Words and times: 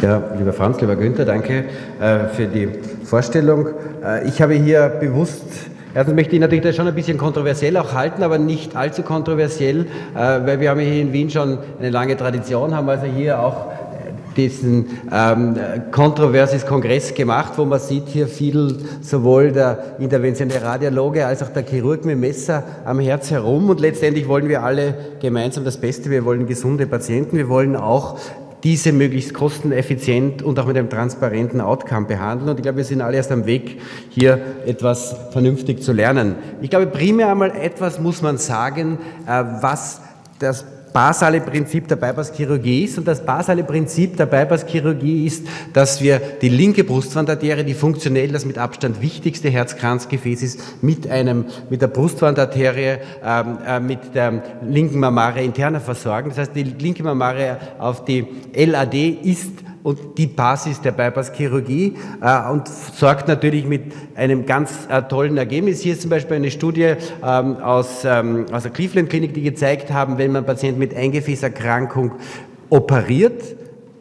Ja, 0.00 0.22
lieber 0.38 0.52
Franz, 0.52 0.80
lieber 0.80 0.94
Günther, 0.94 1.24
danke 1.24 1.64
äh, 2.00 2.28
für 2.28 2.46
die 2.46 2.68
Vorstellung. 3.02 3.66
Äh, 4.04 4.28
ich 4.28 4.40
habe 4.40 4.54
hier 4.54 4.88
bewusst 5.00 5.44
Erstens 5.94 6.14
möchte 6.14 6.34
ich 6.36 6.40
natürlich 6.40 6.62
das 6.62 6.76
schon 6.76 6.86
ein 6.86 6.94
bisschen 6.94 7.16
kontroversiell 7.16 7.76
auch 7.78 7.94
halten, 7.94 8.22
aber 8.22 8.38
nicht 8.38 8.76
allzu 8.76 9.02
kontroversiell, 9.02 9.86
äh, 10.14 10.18
weil 10.18 10.60
wir 10.60 10.70
haben 10.70 10.78
hier 10.78 11.02
in 11.02 11.12
Wien 11.12 11.30
schon 11.30 11.58
eine 11.80 11.90
lange 11.90 12.16
Tradition, 12.16 12.76
haben 12.76 12.88
also 12.88 13.06
hier 13.06 13.40
auch 13.40 13.66
diesen 14.36 14.86
ähm, 15.10 15.56
kontroverses 15.90 16.64
Kongress 16.64 17.14
gemacht, 17.14 17.54
wo 17.56 17.64
man 17.64 17.80
sieht 17.80 18.06
hier 18.06 18.28
viel 18.28 18.76
sowohl 19.00 19.50
der 19.50 19.96
interventionelle 19.98 20.62
Radiologe 20.62 21.26
als 21.26 21.42
auch 21.42 21.48
der 21.48 21.64
Chirurg 21.64 22.04
mit 22.04 22.18
Messer 22.18 22.62
am 22.84 23.00
Herz 23.00 23.32
herum 23.32 23.68
und 23.68 23.80
letztendlich 23.80 24.28
wollen 24.28 24.48
wir 24.48 24.62
alle 24.62 24.94
gemeinsam 25.20 25.64
das 25.64 25.78
Beste. 25.78 26.10
Wir 26.10 26.24
wollen 26.24 26.46
gesunde 26.46 26.86
Patienten, 26.86 27.36
wir 27.36 27.48
wollen 27.48 27.74
auch 27.74 28.18
diese 28.64 28.92
möglichst 28.92 29.34
kosteneffizient 29.34 30.42
und 30.42 30.58
auch 30.58 30.66
mit 30.66 30.76
einem 30.76 30.90
transparenten 30.90 31.60
Outcome 31.60 32.06
behandeln. 32.06 32.50
Und 32.50 32.56
ich 32.56 32.62
glaube, 32.62 32.78
wir 32.78 32.84
sind 32.84 33.00
alle 33.00 33.16
erst 33.16 33.30
am 33.30 33.46
Weg, 33.46 33.80
hier 34.10 34.40
etwas 34.66 35.16
vernünftig 35.30 35.82
zu 35.82 35.92
lernen. 35.92 36.36
Ich 36.60 36.70
glaube, 36.70 36.86
primär 36.86 37.30
einmal 37.30 37.52
etwas 37.52 38.00
muss 38.00 38.22
man 38.22 38.38
sagen, 38.38 38.98
äh, 39.26 39.44
was 39.60 40.00
das 40.38 40.64
basale 40.98 41.40
Prinzip 41.40 41.86
der 41.86 41.94
Bypasschirurgie 41.94 42.82
ist. 42.82 42.98
Und 42.98 43.06
das 43.06 43.24
basale 43.24 43.62
Prinzip 43.62 44.16
der 44.16 44.26
Bypasschirurgie 44.26 45.26
ist, 45.26 45.46
dass 45.72 46.02
wir 46.02 46.18
die 46.18 46.48
linke 46.48 46.82
Brustwandarterie, 46.82 47.62
die 47.62 47.74
funktionell 47.74 48.32
das 48.32 48.44
mit 48.44 48.58
Abstand 48.58 49.00
wichtigste 49.00 49.48
Herzkranzgefäß 49.48 50.42
ist, 50.42 50.82
mit 50.82 51.08
einem, 51.08 51.44
mit 51.70 51.82
der 51.82 51.86
Brustwandarterie, 51.86 52.98
ähm, 53.24 53.58
äh, 53.64 53.78
mit 53.78 54.12
der 54.12 54.42
linken 54.60 54.98
Mammare 54.98 55.40
interner 55.40 55.78
versorgen. 55.80 56.30
Das 56.30 56.38
heißt, 56.38 56.56
die 56.56 56.64
linke 56.64 57.04
Mammare 57.04 57.58
auf 57.78 58.04
die 58.04 58.26
LAD 58.52 58.94
ist 59.22 59.52
und 59.82 60.18
die 60.18 60.26
Basis 60.26 60.80
der 60.80 60.92
Bypasschirurgie 60.92 61.94
äh, 62.20 62.50
und 62.50 62.68
sorgt 62.68 63.28
natürlich 63.28 63.66
mit 63.66 63.92
einem 64.14 64.46
ganz 64.46 64.70
äh, 64.88 65.02
tollen 65.02 65.36
Ergebnis. 65.36 65.80
Hier 65.80 65.94
ist 65.94 66.02
zum 66.02 66.10
Beispiel 66.10 66.36
eine 66.36 66.50
Studie 66.50 66.94
ähm, 67.24 67.56
aus, 67.56 68.04
ähm, 68.04 68.46
aus 68.52 68.64
der 68.64 68.72
Cleveland 68.72 69.10
Klinik, 69.10 69.34
die 69.34 69.42
gezeigt 69.42 69.92
haben, 69.92 70.18
wenn 70.18 70.32
man 70.32 70.44
Patienten 70.44 70.78
mit 70.78 70.94
Eingefäßerkrankung 70.94 72.12
operiert, 72.70 73.56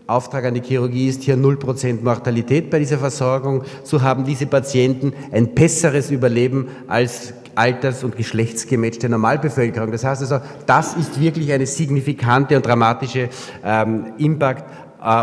Auftrag 0.07 0.45
an 0.45 0.53
die 0.53 0.61
Chirurgie 0.61 1.09
ist 1.09 1.23
hier 1.23 1.35
0% 1.35 2.01
Mortalität 2.01 2.69
bei 2.69 2.79
dieser 2.79 2.97
Versorgung. 2.97 3.63
So 3.83 4.01
haben 4.01 4.23
diese 4.23 4.45
Patienten 4.45 5.11
ein 5.33 5.53
besseres 5.53 6.11
Überleben 6.11 6.69
als 6.87 7.33
alters- 7.55 8.03
und 8.03 8.15
geschlechtsgematchte 8.15 9.09
Normalbevölkerung. 9.09 9.91
Das 9.91 10.05
heißt 10.05 10.21
also, 10.21 10.39
das 10.65 10.95
ist 10.95 11.19
wirklich 11.19 11.51
eine 11.51 11.65
signifikante 11.65 12.55
und 12.55 12.65
dramatische 12.65 13.29
ähm, 13.65 14.13
Impact 14.17 14.63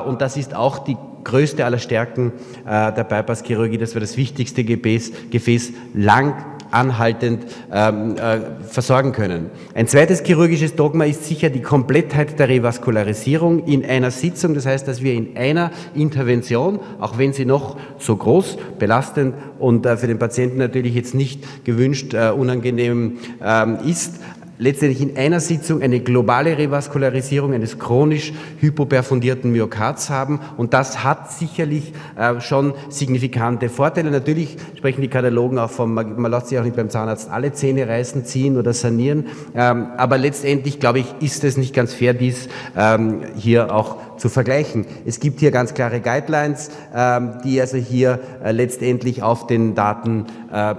und 0.06 0.20
das 0.20 0.36
ist 0.36 0.54
auch 0.54 0.78
die 0.78 0.96
größte 1.24 1.64
aller 1.64 1.78
Stärken 1.78 2.32
äh, 2.66 2.92
der 2.92 3.04
Bypasschirurgie, 3.04 3.78
dass 3.78 3.94
wir 3.94 4.00
das 4.00 4.16
wichtigste 4.16 4.62
Gefäß, 4.62 5.12
Gefäß 5.30 5.72
lang 5.94 6.34
anhaltend 6.70 7.46
ähm, 7.72 8.16
äh, 8.16 8.40
versorgen 8.66 9.12
können. 9.12 9.50
Ein 9.74 9.86
zweites 9.86 10.22
chirurgisches 10.22 10.74
Dogma 10.74 11.04
ist 11.04 11.24
sicher 11.24 11.48
die 11.48 11.62
Komplettheit 11.62 12.38
der 12.38 12.48
Revaskularisierung 12.48 13.64
in 13.64 13.84
einer 13.84 14.10
Sitzung. 14.10 14.54
Das 14.54 14.66
heißt, 14.66 14.86
dass 14.88 15.02
wir 15.02 15.14
in 15.14 15.36
einer 15.36 15.70
Intervention, 15.94 16.80
auch 17.00 17.16
wenn 17.16 17.32
sie 17.32 17.44
noch 17.44 17.76
so 17.98 18.16
groß, 18.16 18.58
belastend 18.78 19.34
und 19.58 19.86
äh, 19.86 19.96
für 19.96 20.08
den 20.08 20.18
Patienten 20.18 20.58
natürlich 20.58 20.94
jetzt 20.94 21.14
nicht 21.14 21.64
gewünscht, 21.64 22.12
äh, 22.12 22.30
unangenehm 22.30 23.18
ähm, 23.42 23.78
ist, 23.84 24.20
letztendlich 24.58 25.00
in 25.00 25.16
einer 25.16 25.40
Sitzung 25.40 25.82
eine 25.82 26.00
globale 26.00 26.56
Revaskularisierung 26.58 27.54
eines 27.54 27.78
chronisch 27.78 28.32
hypoperfundierten 28.60 29.50
Myokards 29.52 30.10
haben. 30.10 30.40
Und 30.56 30.74
das 30.74 31.02
hat 31.04 31.32
sicherlich 31.32 31.92
äh, 32.16 32.40
schon 32.40 32.74
signifikante 32.88 33.68
Vorteile. 33.68 34.10
Natürlich 34.10 34.56
sprechen 34.76 35.00
die 35.00 35.08
Katalogen 35.08 35.58
auch 35.58 35.70
von, 35.70 35.92
man, 35.92 36.20
man 36.20 36.30
lässt 36.30 36.48
sich 36.48 36.58
auch 36.58 36.64
nicht 36.64 36.76
beim 36.76 36.90
Zahnarzt 36.90 37.30
alle 37.30 37.52
Zähne 37.52 37.88
reißen, 37.88 38.24
ziehen 38.24 38.56
oder 38.56 38.72
sanieren. 38.72 39.26
Ähm, 39.54 39.88
aber 39.96 40.18
letztendlich, 40.18 40.80
glaube 40.80 41.00
ich, 41.00 41.06
ist 41.20 41.44
es 41.44 41.56
nicht 41.56 41.74
ganz 41.74 41.94
fair, 41.94 42.14
dies 42.14 42.48
ähm, 42.76 43.22
hier 43.36 43.74
auch 43.74 43.96
zu 44.18 44.28
vergleichen. 44.28 44.86
Es 45.04 45.20
gibt 45.20 45.40
hier 45.40 45.50
ganz 45.50 45.74
klare 45.74 46.00
Guidelines, 46.00 46.70
ähm, 46.94 47.38
die 47.44 47.60
also 47.60 47.76
hier 47.76 48.20
äh, 48.44 48.52
letztendlich 48.52 49.22
auf 49.22 49.46
den 49.46 49.74
Daten 49.74 50.26
äh, 50.52 50.74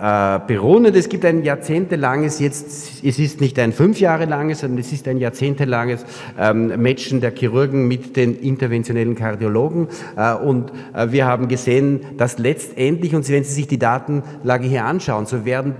äh, 0.00 0.38
beruhen. 0.46 0.86
Und 0.86 0.94
es 0.94 1.08
gibt 1.08 1.24
ein 1.24 1.42
jahrzehntelanges, 1.42 2.38
jetzt, 2.38 3.04
es 3.04 3.18
ist 3.18 3.40
nicht 3.40 3.58
ein 3.58 3.72
fünf 3.72 3.98
Jahre 3.98 4.26
langes, 4.26 4.60
sondern 4.60 4.78
es 4.78 4.92
ist 4.92 5.08
ein 5.08 5.18
jahrzehntelanges 5.18 6.04
ähm, 6.38 6.80
Matchen 6.80 7.20
der 7.20 7.34
Chirurgen 7.34 7.88
mit 7.88 8.16
den 8.16 8.38
interventionellen 8.38 9.16
Kardiologen. 9.16 9.88
Äh, 10.16 10.34
und 10.34 10.72
äh, 10.94 11.10
wir 11.10 11.26
haben 11.26 11.48
gesehen, 11.48 12.00
dass 12.16 12.38
letztendlich, 12.38 13.14
und 13.14 13.28
wenn 13.28 13.44
Sie 13.44 13.52
sich 13.52 13.66
die 13.66 13.78
Datenlage 13.78 14.68
hier 14.68 14.84
anschauen, 14.84 15.26
so 15.26 15.44
werden, 15.44 15.74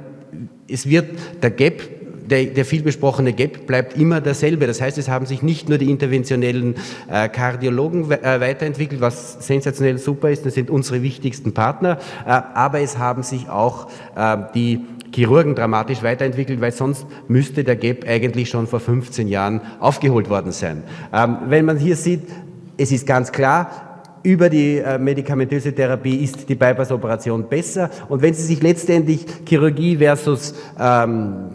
es 0.68 0.88
wird 0.88 1.06
der 1.42 1.50
Gap 1.50 1.97
der, 2.28 2.46
der 2.46 2.64
vielbesprochene 2.64 3.32
Gap 3.32 3.66
bleibt 3.66 3.96
immer 3.96 4.20
derselbe. 4.20 4.66
Das 4.66 4.80
heißt, 4.80 4.98
es 4.98 5.08
haben 5.08 5.26
sich 5.26 5.42
nicht 5.42 5.68
nur 5.68 5.78
die 5.78 5.90
interventionellen 5.90 6.76
äh, 7.10 7.28
Kardiologen 7.28 8.10
äh, 8.10 8.40
weiterentwickelt, 8.40 9.00
was 9.00 9.46
sensationell 9.46 9.98
super 9.98 10.30
ist, 10.30 10.46
das 10.46 10.54
sind 10.54 10.70
unsere 10.70 11.02
wichtigsten 11.02 11.52
Partner, 11.52 11.98
äh, 12.26 12.30
aber 12.30 12.80
es 12.80 12.98
haben 12.98 13.22
sich 13.22 13.48
auch 13.48 13.90
äh, 14.16 14.36
die 14.54 14.80
Chirurgen 15.14 15.54
dramatisch 15.54 16.02
weiterentwickelt, 16.02 16.60
weil 16.60 16.72
sonst 16.72 17.06
müsste 17.28 17.64
der 17.64 17.76
Gap 17.76 18.06
eigentlich 18.06 18.50
schon 18.50 18.66
vor 18.66 18.80
15 18.80 19.26
Jahren 19.28 19.62
aufgeholt 19.80 20.28
worden 20.28 20.52
sein. 20.52 20.82
Ähm, 21.12 21.38
wenn 21.46 21.64
man 21.64 21.78
hier 21.78 21.96
sieht, 21.96 22.28
es 22.76 22.92
ist 22.92 23.06
ganz 23.06 23.32
klar, 23.32 23.88
über 24.22 24.50
die 24.50 24.78
äh, 24.78 24.98
medikamentöse 24.98 25.72
Therapie 25.72 26.16
ist 26.16 26.48
die 26.48 26.54
Bypass-Operation 26.54 27.48
besser. 27.48 27.90
Und 28.08 28.20
wenn 28.20 28.34
Sie 28.34 28.42
sich 28.42 28.62
letztendlich 28.62 29.24
Chirurgie 29.46 29.96
versus 29.96 30.54
ähm, 30.78 31.50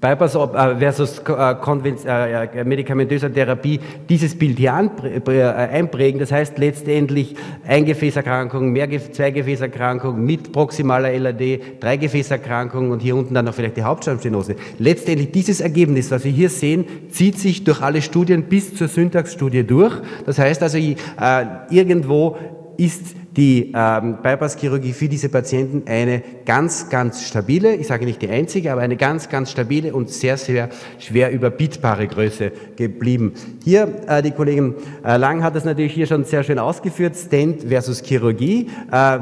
Bypass 0.00 0.34
äh, 0.34 0.76
versus 0.78 1.22
äh, 1.26 2.44
äh, 2.44 2.64
medikamentöser 2.64 3.32
Therapie 3.32 3.80
dieses 4.08 4.38
Bild 4.38 4.58
hier 4.58 4.74
einprägen. 4.74 6.20
Das 6.20 6.32
heißt 6.32 6.58
letztendlich 6.58 7.34
Eingefäßerkrankung, 7.66 8.76
Zweigefäßerkrankung 9.12 10.24
mit 10.24 10.52
proximaler 10.52 11.18
LAD, 11.18 11.80
Dreigefäßerkrankung 11.80 12.90
und 12.90 13.00
hier 13.00 13.16
unten 13.16 13.34
dann 13.34 13.44
noch 13.44 13.54
vielleicht 13.54 13.76
die 13.76 13.82
Hauptstammstenose. 13.82 14.56
Letztendlich 14.78 15.32
dieses 15.32 15.60
Ergebnis, 15.60 16.10
was 16.10 16.24
wir 16.24 16.32
hier 16.32 16.50
sehen, 16.50 16.84
zieht 17.10 17.38
sich 17.38 17.64
durch 17.64 17.82
alle 17.82 18.02
Studien 18.02 18.44
bis 18.44 18.74
zur 18.74 18.88
Syntaxstudie 18.88 19.64
durch. 19.64 19.94
Das 20.26 20.38
heißt 20.38 20.62
also, 20.62 20.78
irgendwo 21.70 22.36
ist 22.76 23.17
die 23.36 23.72
ähm, 23.74 24.18
Bypasschirurgie 24.22 24.92
für 24.92 25.08
diese 25.08 25.28
Patienten 25.28 25.88
eine 25.88 26.22
ganz, 26.44 26.88
ganz 26.88 27.22
stabile, 27.22 27.74
ich 27.74 27.86
sage 27.86 28.04
nicht 28.04 28.22
die 28.22 28.28
einzige, 28.28 28.72
aber 28.72 28.80
eine 28.80 28.96
ganz, 28.96 29.28
ganz 29.28 29.50
stabile 29.50 29.94
und 29.94 30.10
sehr, 30.10 30.36
sehr 30.36 30.68
schwer 30.98 31.30
überbietbare 31.32 32.08
Größe 32.08 32.52
geblieben. 32.76 33.34
Hier, 33.64 34.02
äh, 34.08 34.22
die 34.22 34.30
Kollegin 34.30 34.74
äh, 35.04 35.16
Lang 35.16 35.42
hat 35.42 35.54
das 35.54 35.64
natürlich 35.64 35.92
hier 35.92 36.06
schon 36.06 36.24
sehr 36.24 36.42
schön 36.42 36.58
ausgeführt, 36.58 37.16
Stent 37.16 37.64
versus 37.64 38.02
Chirurgie. 38.02 38.68
Äh, 38.90 39.18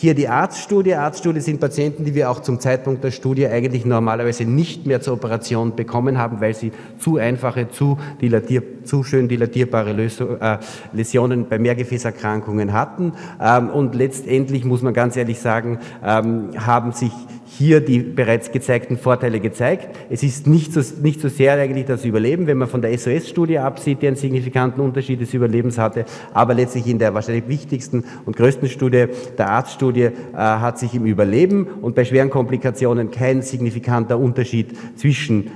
hier 0.00 0.14
die 0.14 0.28
Arztstudie. 0.28 0.94
Arztstudie 0.94 1.40
sind 1.40 1.58
Patienten, 1.58 2.04
die 2.04 2.14
wir 2.14 2.30
auch 2.30 2.38
zum 2.38 2.60
Zeitpunkt 2.60 3.02
der 3.02 3.10
Studie 3.10 3.48
eigentlich 3.48 3.84
normalerweise 3.84 4.44
nicht 4.44 4.86
mehr 4.86 5.00
zur 5.00 5.14
Operation 5.14 5.74
bekommen 5.74 6.18
haben, 6.18 6.40
weil 6.40 6.54
sie 6.54 6.70
zu 6.98 7.16
einfache, 7.16 7.68
zu, 7.68 7.98
dilatier, 8.20 8.84
zu 8.84 9.02
schön 9.02 9.26
dilatierbare 9.26 9.90
äh, 9.90 10.58
Läsionen 10.92 11.48
bei 11.48 11.58
Mehrgefäßerkrankungen 11.58 12.72
hatten. 12.72 13.12
Ähm, 13.40 13.70
und 13.70 13.96
letztendlich 13.96 14.64
muss 14.64 14.82
man 14.82 14.94
ganz 14.94 15.16
ehrlich 15.16 15.40
sagen, 15.40 15.80
ähm, 16.04 16.50
haben 16.56 16.92
sich 16.92 17.12
hier 17.50 17.80
die 17.80 18.00
bereits 18.00 18.52
gezeigten 18.52 18.98
Vorteile 18.98 19.40
gezeigt. 19.40 19.96
Es 20.10 20.22
ist 20.22 20.46
nicht 20.46 20.72
so, 20.72 20.82
nicht 21.02 21.20
so 21.20 21.28
sehr 21.28 21.54
eigentlich 21.54 21.86
das 21.86 22.04
Überleben, 22.04 22.46
wenn 22.46 22.58
man 22.58 22.68
von 22.68 22.82
der 22.82 22.96
SOS-Studie 22.96 23.58
absieht, 23.58 24.02
die 24.02 24.06
einen 24.06 24.16
signifikanten 24.16 24.82
Unterschied 24.82 25.20
des 25.20 25.32
Überlebens 25.32 25.78
hatte, 25.78 26.04
aber 26.34 26.54
letztlich 26.54 26.86
in 26.86 26.98
der 26.98 27.14
wahrscheinlich 27.14 27.48
wichtigsten 27.48 28.04
und 28.26 28.36
größten 28.36 28.68
Studie, 28.68 29.06
der 29.38 29.50
Arztstudie, 29.50 30.02
äh, 30.02 30.10
hat 30.34 30.78
sich 30.78 30.94
im 30.94 31.06
Überleben 31.06 31.66
und 31.80 31.94
bei 31.94 32.04
schweren 32.04 32.30
Komplikationen 32.30 33.10
kein 33.10 33.42
signifikanter 33.42 34.18
Unterschied 34.18 34.76
zwischen 34.96 35.50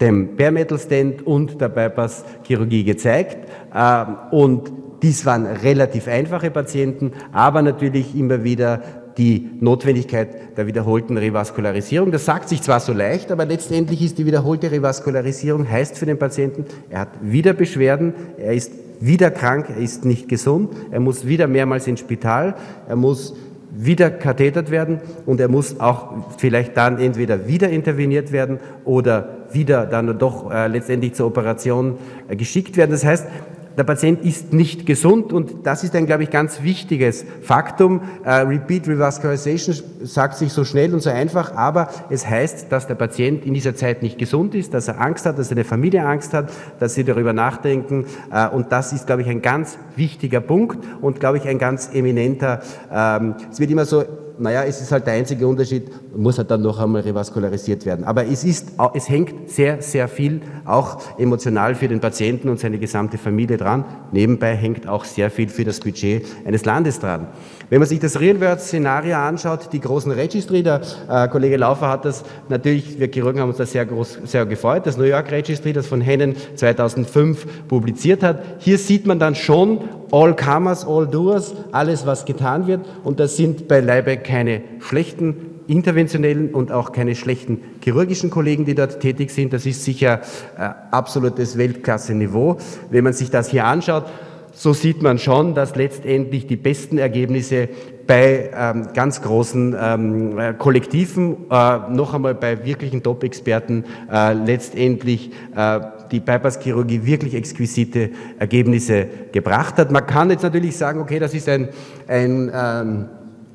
dem 0.00 0.36
Bare 0.36 0.52
Metal 0.52 0.78
Stent 0.78 1.26
und 1.26 1.60
der 1.60 1.68
Bypass-Chirurgie 1.68 2.84
gezeigt. 2.84 3.48
Äh, 3.72 4.04
und 4.34 4.72
dies 5.02 5.24
waren 5.24 5.46
relativ 5.46 6.08
einfache 6.08 6.50
Patienten, 6.50 7.12
aber 7.32 7.62
natürlich 7.62 8.16
immer 8.18 8.42
wieder 8.44 9.05
die 9.18 9.48
Notwendigkeit 9.60 10.56
der 10.56 10.66
wiederholten 10.66 11.16
Revaskularisierung. 11.16 12.12
Das 12.12 12.24
sagt 12.24 12.48
sich 12.48 12.62
zwar 12.62 12.80
so 12.80 12.92
leicht, 12.92 13.32
aber 13.32 13.46
letztendlich 13.46 14.02
ist 14.02 14.18
die 14.18 14.26
wiederholte 14.26 14.70
Revaskularisierung, 14.70 15.68
heißt 15.68 15.98
für 15.98 16.06
den 16.06 16.18
Patienten, 16.18 16.66
er 16.90 17.00
hat 17.00 17.08
wieder 17.22 17.54
Beschwerden, 17.54 18.14
er 18.36 18.52
ist 18.52 18.72
wieder 19.00 19.30
krank, 19.30 19.66
er 19.70 19.82
ist 19.82 20.04
nicht 20.04 20.28
gesund, 20.28 20.70
er 20.90 21.00
muss 21.00 21.26
wieder 21.26 21.46
mehrmals 21.46 21.86
ins 21.86 22.00
Spital, 22.00 22.54
er 22.88 22.96
muss 22.96 23.34
wieder 23.78 24.10
kathetert 24.10 24.70
werden 24.70 25.00
und 25.26 25.40
er 25.40 25.48
muss 25.48 25.80
auch 25.80 26.14
vielleicht 26.38 26.76
dann 26.76 26.98
entweder 26.98 27.46
wieder 27.46 27.68
interveniert 27.68 28.32
werden 28.32 28.58
oder 28.84 29.36
wieder 29.52 29.86
dann 29.86 30.18
doch 30.18 30.50
äh, 30.50 30.66
letztendlich 30.66 31.14
zur 31.14 31.26
Operation 31.26 31.98
äh, 32.28 32.36
geschickt 32.36 32.76
werden. 32.76 32.90
Das 32.92 33.04
heißt, 33.04 33.26
der 33.76 33.84
Patient 33.84 34.24
ist 34.24 34.52
nicht 34.52 34.86
gesund 34.86 35.32
und 35.32 35.66
das 35.66 35.84
ist 35.84 35.94
ein, 35.94 36.06
glaube 36.06 36.22
ich, 36.22 36.30
ganz 36.30 36.62
wichtiges 36.62 37.24
Faktum. 37.42 38.00
Uh, 38.24 38.46
Repeat 38.46 38.88
Revascularization 38.88 39.76
sagt 40.02 40.36
sich 40.36 40.52
so 40.52 40.64
schnell 40.64 40.94
und 40.94 41.00
so 41.00 41.10
einfach, 41.10 41.54
aber 41.54 41.88
es 42.08 42.26
heißt, 42.26 42.72
dass 42.72 42.86
der 42.86 42.94
Patient 42.94 43.44
in 43.44 43.54
dieser 43.54 43.76
Zeit 43.76 44.02
nicht 44.02 44.18
gesund 44.18 44.54
ist, 44.54 44.72
dass 44.72 44.88
er 44.88 45.00
Angst 45.00 45.26
hat, 45.26 45.38
dass 45.38 45.50
seine 45.50 45.64
Familie 45.64 46.06
Angst 46.06 46.32
hat, 46.32 46.50
dass 46.80 46.94
sie 46.94 47.04
darüber 47.04 47.32
nachdenken 47.32 48.06
uh, 48.32 48.54
und 48.54 48.72
das 48.72 48.92
ist, 48.92 49.06
glaube 49.06 49.22
ich, 49.22 49.28
ein 49.28 49.42
ganz 49.42 49.78
wichtiger 49.94 50.40
Punkt 50.40 50.78
und, 51.00 51.20
glaube 51.20 51.38
ich, 51.38 51.46
ein 51.46 51.58
ganz 51.58 51.90
eminenter, 51.92 52.60
ähm, 52.92 53.34
es 53.50 53.60
wird 53.60 53.70
immer 53.70 53.84
so 53.84 54.04
naja, 54.38 54.64
es 54.64 54.80
ist 54.80 54.92
halt 54.92 55.06
der 55.06 55.14
einzige 55.14 55.46
Unterschied, 55.46 55.90
muss 56.16 56.38
halt 56.38 56.50
dann 56.50 56.62
noch 56.62 56.78
einmal 56.78 57.02
revaskularisiert 57.02 57.86
werden. 57.86 58.04
Aber 58.04 58.26
es 58.26 58.44
ist, 58.44 58.72
es 58.94 59.08
hängt 59.08 59.50
sehr, 59.50 59.82
sehr 59.82 60.08
viel 60.08 60.40
auch 60.64 60.98
emotional 61.18 61.74
für 61.74 61.88
den 61.88 62.00
Patienten 62.00 62.48
und 62.48 62.58
seine 62.58 62.78
gesamte 62.78 63.18
Familie 63.18 63.56
dran. 63.56 63.84
Nebenbei 64.12 64.54
hängt 64.54 64.88
auch 64.88 65.04
sehr 65.04 65.30
viel 65.30 65.48
für 65.48 65.64
das 65.64 65.80
Budget 65.80 66.24
eines 66.44 66.64
Landes 66.64 66.98
dran. 67.00 67.28
Wenn 67.68 67.80
man 67.80 67.88
sich 67.88 67.98
das 67.98 68.20
Real-World-Szenario 68.20 69.16
anschaut, 69.16 69.72
die 69.72 69.80
großen 69.80 70.12
Registry, 70.12 70.62
der 70.62 70.82
äh, 71.08 71.26
Kollege 71.28 71.56
Laufer 71.56 71.88
hat 71.88 72.04
das 72.04 72.22
natürlich, 72.48 73.00
wir 73.00 73.08
Chirurgen 73.08 73.40
haben 73.40 73.48
uns 73.48 73.58
da 73.58 73.66
sehr, 73.66 73.84
groß, 73.84 74.20
sehr 74.24 74.46
gefreut, 74.46 74.86
das 74.86 74.96
New 74.96 75.04
York 75.04 75.32
Registry, 75.32 75.72
das 75.72 75.86
von 75.88 76.00
Hennen 76.00 76.36
2005 76.54 77.66
publiziert 77.66 78.22
hat. 78.22 78.42
Hier 78.58 78.78
sieht 78.78 79.06
man 79.06 79.18
dann 79.18 79.34
schon 79.34 79.80
all 80.12 80.36
comers, 80.36 80.86
all 80.86 81.08
doers, 81.08 81.54
alles 81.72 82.06
was 82.06 82.24
getan 82.24 82.68
wird 82.68 82.86
und 83.02 83.18
das 83.18 83.36
sind 83.36 83.66
beileibe 83.66 84.16
keine 84.16 84.62
schlechten 84.78 85.55
interventionellen 85.68 86.54
und 86.54 86.72
auch 86.72 86.92
keine 86.92 87.14
schlechten 87.14 87.60
chirurgischen 87.82 88.30
Kollegen, 88.30 88.64
die 88.64 88.74
dort 88.74 89.00
tätig 89.00 89.30
sind. 89.30 89.52
Das 89.52 89.66
ist 89.66 89.84
sicher 89.84 90.20
äh, 90.58 90.70
absolutes 90.90 91.58
Weltklasse-Niveau. 91.58 92.58
Wenn 92.90 93.04
man 93.04 93.12
sich 93.12 93.30
das 93.30 93.50
hier 93.50 93.64
anschaut, 93.64 94.04
so 94.52 94.72
sieht 94.72 95.02
man 95.02 95.18
schon, 95.18 95.54
dass 95.54 95.76
letztendlich 95.76 96.46
die 96.46 96.56
besten 96.56 96.96
Ergebnisse 96.96 97.68
bei 98.06 98.50
ähm, 98.54 98.88
ganz 98.94 99.20
großen 99.20 99.76
ähm, 99.78 100.38
äh, 100.38 100.54
Kollektiven, 100.54 101.50
äh, 101.50 101.78
noch 101.90 102.14
einmal 102.14 102.34
bei 102.34 102.64
wirklichen 102.64 103.02
Top-Experten, 103.02 103.84
äh, 104.10 104.32
letztendlich 104.32 105.30
äh, 105.54 105.80
die 106.10 106.20
Bypass-Chirurgie 106.20 107.04
wirklich 107.04 107.34
exquisite 107.34 108.10
Ergebnisse 108.38 109.08
gebracht 109.32 109.76
hat. 109.76 109.90
Man 109.90 110.06
kann 110.06 110.30
jetzt 110.30 110.42
natürlich 110.42 110.76
sagen, 110.76 111.00
okay, 111.00 111.18
das 111.18 111.34
ist 111.34 111.48
ein, 111.48 111.68
ein 112.06 112.50
ähm, 112.54 113.08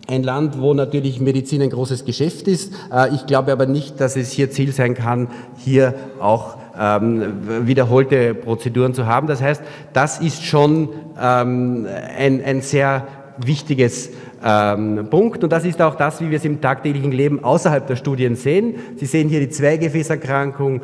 ein 0.08 0.24
Land, 0.24 0.60
wo 0.60 0.74
natürlich 0.74 1.22
Medizin 1.22 1.62
ein 1.62 1.70
großes 1.70 2.06
Geschäft 2.06 2.48
ist. 2.48 2.74
Äh, 2.92 3.14
ich 3.16 3.26
glaube 3.26 3.52
aber 3.52 3.66
nicht, 3.66 4.00
dass 4.00 4.16
es 4.16 4.32
hier 4.32 4.52
Ziel 4.52 4.72
sein 4.72 4.94
kann, 4.94 5.28
hier 5.58 5.94
auch 6.20 6.58
ähm, 6.80 7.68
wiederholte 7.68 8.34
Prozeduren 8.34 8.94
zu 8.94 9.06
haben. 9.06 9.28
Das 9.28 9.42
heißt, 9.42 9.62
das 9.94 10.20
ist 10.20 10.44
schon 10.44 10.90
ähm, 11.22 11.88
ein, 12.18 12.44
ein 12.44 12.62
sehr 12.62 13.08
wichtiges 13.38 14.10
ähm, 14.44 15.08
Punkt. 15.10 15.44
Und 15.44 15.52
das 15.52 15.66
ist 15.66 15.82
auch 15.82 15.96
das, 15.96 16.22
wie 16.22 16.30
wir 16.30 16.38
es 16.38 16.46
im 16.46 16.62
tagtäglichen 16.62 17.12
Leben 17.12 17.44
außerhalb 17.44 17.86
der 17.88 17.96
Studien 17.96 18.36
sehen. 18.36 18.76
Sie 18.98 19.06
sehen 19.06 19.30
hier 19.30 19.40
die 19.40 19.50
Zweigefäßerkrankung 19.50 20.82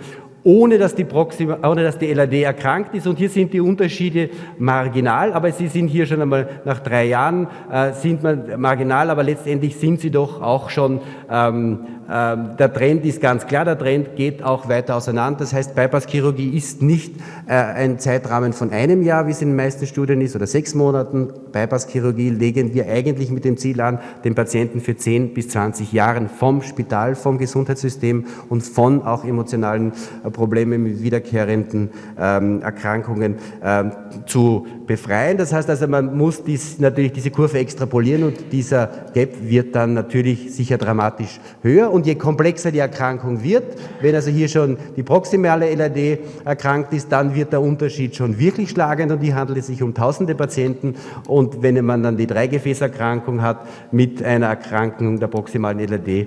ohne 0.48 0.78
dass 0.78 0.96
die, 0.96 1.04
Proxima, 1.04 1.58
ohne 1.70 1.84
dass 1.84 1.98
die 1.98 2.14
LAD 2.14 2.32
erkrankt 2.42 2.96
ist. 2.96 3.06
Und 3.06 3.18
hier 3.18 3.28
sind 3.28 3.52
die 3.52 3.60
Unterschiede 3.60 4.30
marginal, 4.58 5.34
aber 5.34 5.52
sie 5.52 5.68
sind 5.68 5.90
hier 5.90 6.06
schon 6.06 6.22
einmal 6.22 6.62
nach 6.64 6.80
drei 6.80 7.04
Jahren 7.04 7.48
äh, 7.70 7.92
sind 7.92 8.24
marginal, 8.58 9.10
aber 9.10 9.24
letztendlich 9.24 9.76
sind 9.76 10.00
sie 10.00 10.10
doch 10.10 10.42
auch 10.42 10.70
schon 10.70 11.02
ähm, 11.30 11.80
der 12.07 12.74
Trend 12.74 13.04
ist 13.04 13.19
ganz 13.19 13.45
klar, 13.45 13.65
der 13.65 13.77
Trend 13.77 14.15
geht 14.15 14.42
auch 14.42 14.69
weiter 14.69 14.95
auseinander. 14.95 15.39
Das 15.39 15.51
heißt, 15.51 15.75
Bypasschirurgie 15.75 16.56
ist 16.56 16.81
nicht 16.81 17.15
äh, 17.48 17.54
ein 17.54 18.00
Zeitrahmen 18.00 18.54
von 18.54 18.71
einem 18.71 19.01
Jahr, 19.04 19.27
wie 19.27 19.31
es 19.31 19.42
in 19.42 19.50
den 19.50 19.57
meisten 19.57 19.86
Studien 19.86 20.21
ist, 20.21 20.33
oder 20.36 20.48
sechs 20.48 20.74
Monaten. 20.74 21.30
Bypasschirurgie 21.51 22.30
legen 22.30 22.74
wir 22.74 22.88
eigentlich 22.88 23.30
mit 23.30 23.44
dem 23.44 23.57
Ziel 23.57 23.81
an, 23.81 24.00
den 24.24 24.36
Patienten 24.36 24.80
für 24.80 24.95
10 24.95 25.33
bis 25.33 25.50
20 25.50 25.92
Jahren 25.92 26.30
vom 26.30 26.62
Spital, 26.62 27.15
vom 27.15 27.38
Gesundheitssystem 27.38 28.25
und 28.48 28.62
von 28.62 29.01
auch 29.01 29.25
emotionalen 29.25 29.92
äh, 30.24 30.31
Problemen 30.31 30.83
mit 30.83 31.01
wiederkehrenden 31.01 31.89
ähm, 32.18 32.62
Erkrankungen 32.62 33.36
ähm, 33.62 33.92
zu 34.25 34.65
befreien. 34.86 35.38
Das 35.38 35.51
heißt 35.51 35.69
also, 35.69 35.88
man 35.88 36.15
muss 36.15 36.44
dies, 36.44 36.80
natürlich 36.80 37.12
diese 37.12 37.31
Kurve 37.31 37.59
extrapolieren 37.59 38.24
und 38.24 38.54
dieser 38.54 38.88
Gap 39.13 39.36
wird 39.42 39.75
dann 39.75 39.94
natürlich 39.94 40.56
sicher 40.56 40.77
dramatisch 40.77 41.39
höher 41.62 41.92
und 41.98 42.06
je 42.06 42.14
komplexer 42.14 42.72
die 42.72 42.78
Erkrankung 42.78 43.42
wird, 43.42 43.76
wenn 44.02 44.14
also 44.14 44.30
hier 44.30 44.48
schon 44.48 44.78
die 44.96 45.02
proximale 45.02 45.74
LAD 45.74 46.20
erkrankt 46.46 46.94
ist, 46.94 47.12
dann 47.12 47.34
wird 47.34 47.52
der 47.52 47.62
Unterschied 47.62 48.16
schon 48.16 48.38
wirklich 48.38 48.70
schlagend 48.70 49.12
und 49.12 49.20
hier 49.20 49.34
handelt 49.34 49.58
es 49.58 49.68
sich 49.68 49.82
um 49.82 49.96
tausende 49.96 50.36
Patienten 50.36 50.94
und 51.28 51.64
wenn 51.64 51.84
man 51.84 52.04
dann 52.04 52.16
die 52.16 52.28
Dreigefäßerkrankung 52.28 53.42
hat 53.42 53.68
mit 53.92 54.22
einer 54.22 54.46
Erkrankung 54.46 55.20
der 55.20 55.28
proximalen 55.28 55.80
LAD, 55.80 56.08
äh, 56.08 56.26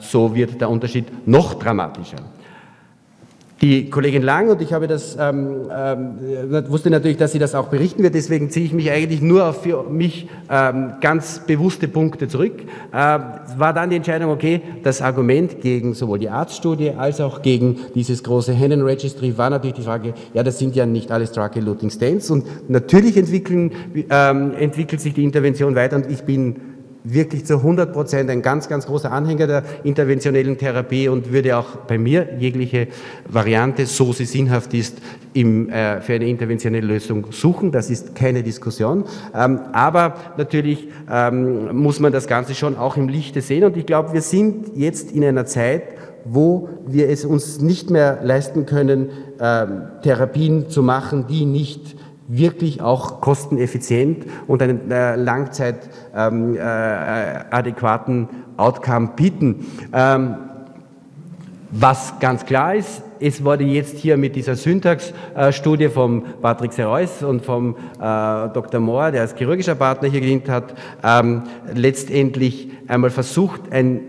so 0.00 0.34
wird 0.34 0.60
der 0.60 0.68
Unterschied 0.68 1.28
noch 1.28 1.54
dramatischer. 1.54 2.18
Die 3.62 3.90
Kollegin 3.90 4.22
Lang, 4.22 4.48
und 4.48 4.60
ich 4.60 4.72
habe 4.72 4.88
das, 4.88 5.16
ähm, 5.20 5.68
ähm, 5.72 6.18
wusste 6.68 6.90
natürlich, 6.90 7.16
dass 7.16 7.30
sie 7.30 7.38
das 7.38 7.54
auch 7.54 7.68
berichten 7.68 8.02
wird, 8.02 8.16
deswegen 8.16 8.50
ziehe 8.50 8.66
ich 8.66 8.72
mich 8.72 8.90
eigentlich 8.90 9.22
nur 9.22 9.46
auf 9.46 9.62
für 9.62 9.84
mich 9.84 10.28
ähm, 10.50 10.94
ganz 11.00 11.42
bewusste 11.46 11.86
Punkte 11.86 12.26
zurück. 12.26 12.54
Äh, 12.90 12.96
war 12.96 13.72
dann 13.72 13.90
die 13.90 13.96
Entscheidung, 13.96 14.32
okay, 14.32 14.62
das 14.82 15.00
Argument 15.00 15.60
gegen 15.60 15.94
sowohl 15.94 16.18
die 16.18 16.28
Arztstudie 16.28 16.90
als 16.90 17.20
auch 17.20 17.40
gegen 17.40 17.76
dieses 17.94 18.24
große 18.24 18.52
Hennen 18.52 18.82
Registry 18.82 19.38
war 19.38 19.48
natürlich 19.48 19.76
die 19.76 19.82
Frage, 19.82 20.14
ja, 20.34 20.42
das 20.42 20.58
sind 20.58 20.74
ja 20.74 20.84
nicht 20.84 21.12
alles 21.12 21.30
Drug-Eluting 21.30 21.90
Stents 21.90 22.32
und 22.32 22.68
natürlich 22.68 23.16
entwickeln, 23.16 23.70
ähm, 24.10 24.54
entwickelt 24.58 25.00
sich 25.00 25.14
die 25.14 25.22
Intervention 25.22 25.76
weiter 25.76 25.94
und 25.94 26.10
ich 26.10 26.24
bin 26.24 26.71
wirklich 27.04 27.44
zu 27.44 27.56
100 27.56 27.92
Prozent 27.92 28.30
ein 28.30 28.42
ganz, 28.42 28.68
ganz 28.68 28.86
großer 28.86 29.10
Anhänger 29.10 29.46
der 29.46 29.64
interventionellen 29.84 30.56
Therapie 30.56 31.08
und 31.08 31.32
würde 31.32 31.56
auch 31.56 31.76
bei 31.88 31.98
mir 31.98 32.28
jegliche 32.38 32.88
Variante, 33.28 33.86
so 33.86 34.12
sie 34.12 34.24
sinnhaft 34.24 34.72
ist, 34.74 34.98
im, 35.34 35.68
äh, 35.70 36.00
für 36.00 36.14
eine 36.14 36.28
interventionelle 36.28 36.86
Lösung 36.86 37.26
suchen. 37.30 37.72
Das 37.72 37.90
ist 37.90 38.14
keine 38.14 38.42
Diskussion. 38.42 39.04
Ähm, 39.34 39.60
aber 39.72 40.16
natürlich 40.36 40.88
ähm, 41.10 41.76
muss 41.76 42.00
man 42.00 42.12
das 42.12 42.26
Ganze 42.26 42.54
schon 42.54 42.76
auch 42.76 42.96
im 42.96 43.08
Lichte 43.08 43.40
sehen 43.40 43.64
und 43.64 43.76
ich 43.76 43.86
glaube, 43.86 44.12
wir 44.12 44.22
sind 44.22 44.76
jetzt 44.76 45.12
in 45.12 45.24
einer 45.24 45.46
Zeit, 45.46 45.82
wo 46.24 46.68
wir 46.86 47.08
es 47.08 47.24
uns 47.24 47.60
nicht 47.60 47.90
mehr 47.90 48.20
leisten 48.22 48.66
können, 48.66 49.10
ähm, 49.40 49.82
Therapien 50.02 50.68
zu 50.68 50.82
machen, 50.82 51.26
die 51.28 51.46
nicht 51.46 51.96
wirklich 52.28 52.80
auch 52.80 53.20
kosteneffizient 53.20 54.26
und 54.46 54.62
einen 54.62 54.90
äh, 54.90 55.16
langzeit 55.16 55.90
ähm, 56.14 56.56
äh, 56.56 57.44
Outcome 58.56 59.10
bieten. 59.16 59.66
Ähm, 59.92 60.36
was 61.70 62.18
ganz 62.20 62.44
klar 62.44 62.74
ist, 62.74 63.02
es 63.18 63.42
wurde 63.44 63.64
jetzt 63.64 63.96
hier 63.96 64.16
mit 64.16 64.36
dieser 64.36 64.56
Syntax-Studie 64.56 65.88
vom 65.88 66.22
Patrick 66.42 66.72
Sereus 66.72 67.22
und 67.22 67.44
vom 67.44 67.76
äh, 67.98 68.00
Dr. 68.00 68.80
Mohr, 68.80 69.10
der 69.10 69.22
als 69.22 69.34
chirurgischer 69.34 69.74
Partner 69.74 70.08
hier 70.08 70.20
gedient 70.20 70.48
hat, 70.48 70.74
ähm, 71.02 71.44
letztendlich 71.72 72.68
einmal 72.88 73.10
versucht, 73.10 73.72
ein 73.72 74.00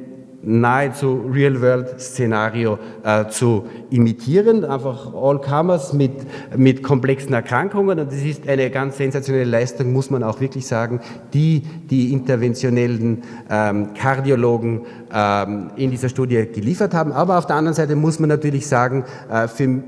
nahezu 0.43 1.25
Real-World-Szenario 1.31 2.77
äh, 3.03 3.27
zu 3.29 3.65
imitieren, 3.89 4.65
einfach 4.65 5.13
All-Comers 5.13 5.93
mit, 5.93 6.11
mit 6.55 6.83
komplexen 6.83 7.33
Erkrankungen 7.33 7.99
und 7.99 8.11
das 8.11 8.21
ist 8.21 8.47
eine 8.47 8.69
ganz 8.69 8.97
sensationelle 8.97 9.49
Leistung, 9.49 9.93
muss 9.93 10.09
man 10.09 10.21
auch 10.23 10.41
wirklich 10.41 10.67
sagen, 10.67 10.99
die 11.33 11.63
die 11.89 12.11
interventionellen 12.11 13.23
ähm, 13.49 13.93
Kardiologen 13.93 14.81
ähm, 15.13 15.71
in 15.75 15.91
dieser 15.91 16.09
Studie 16.09 16.45
geliefert 16.53 16.93
haben. 16.93 17.11
Aber 17.11 17.37
auf 17.37 17.47
der 17.47 17.55
anderen 17.55 17.75
Seite 17.75 17.95
muss 17.95 18.19
man 18.19 18.29
natürlich 18.29 18.67
sagen, 18.67 19.05
äh, 19.31 19.47
für, 19.47 19.83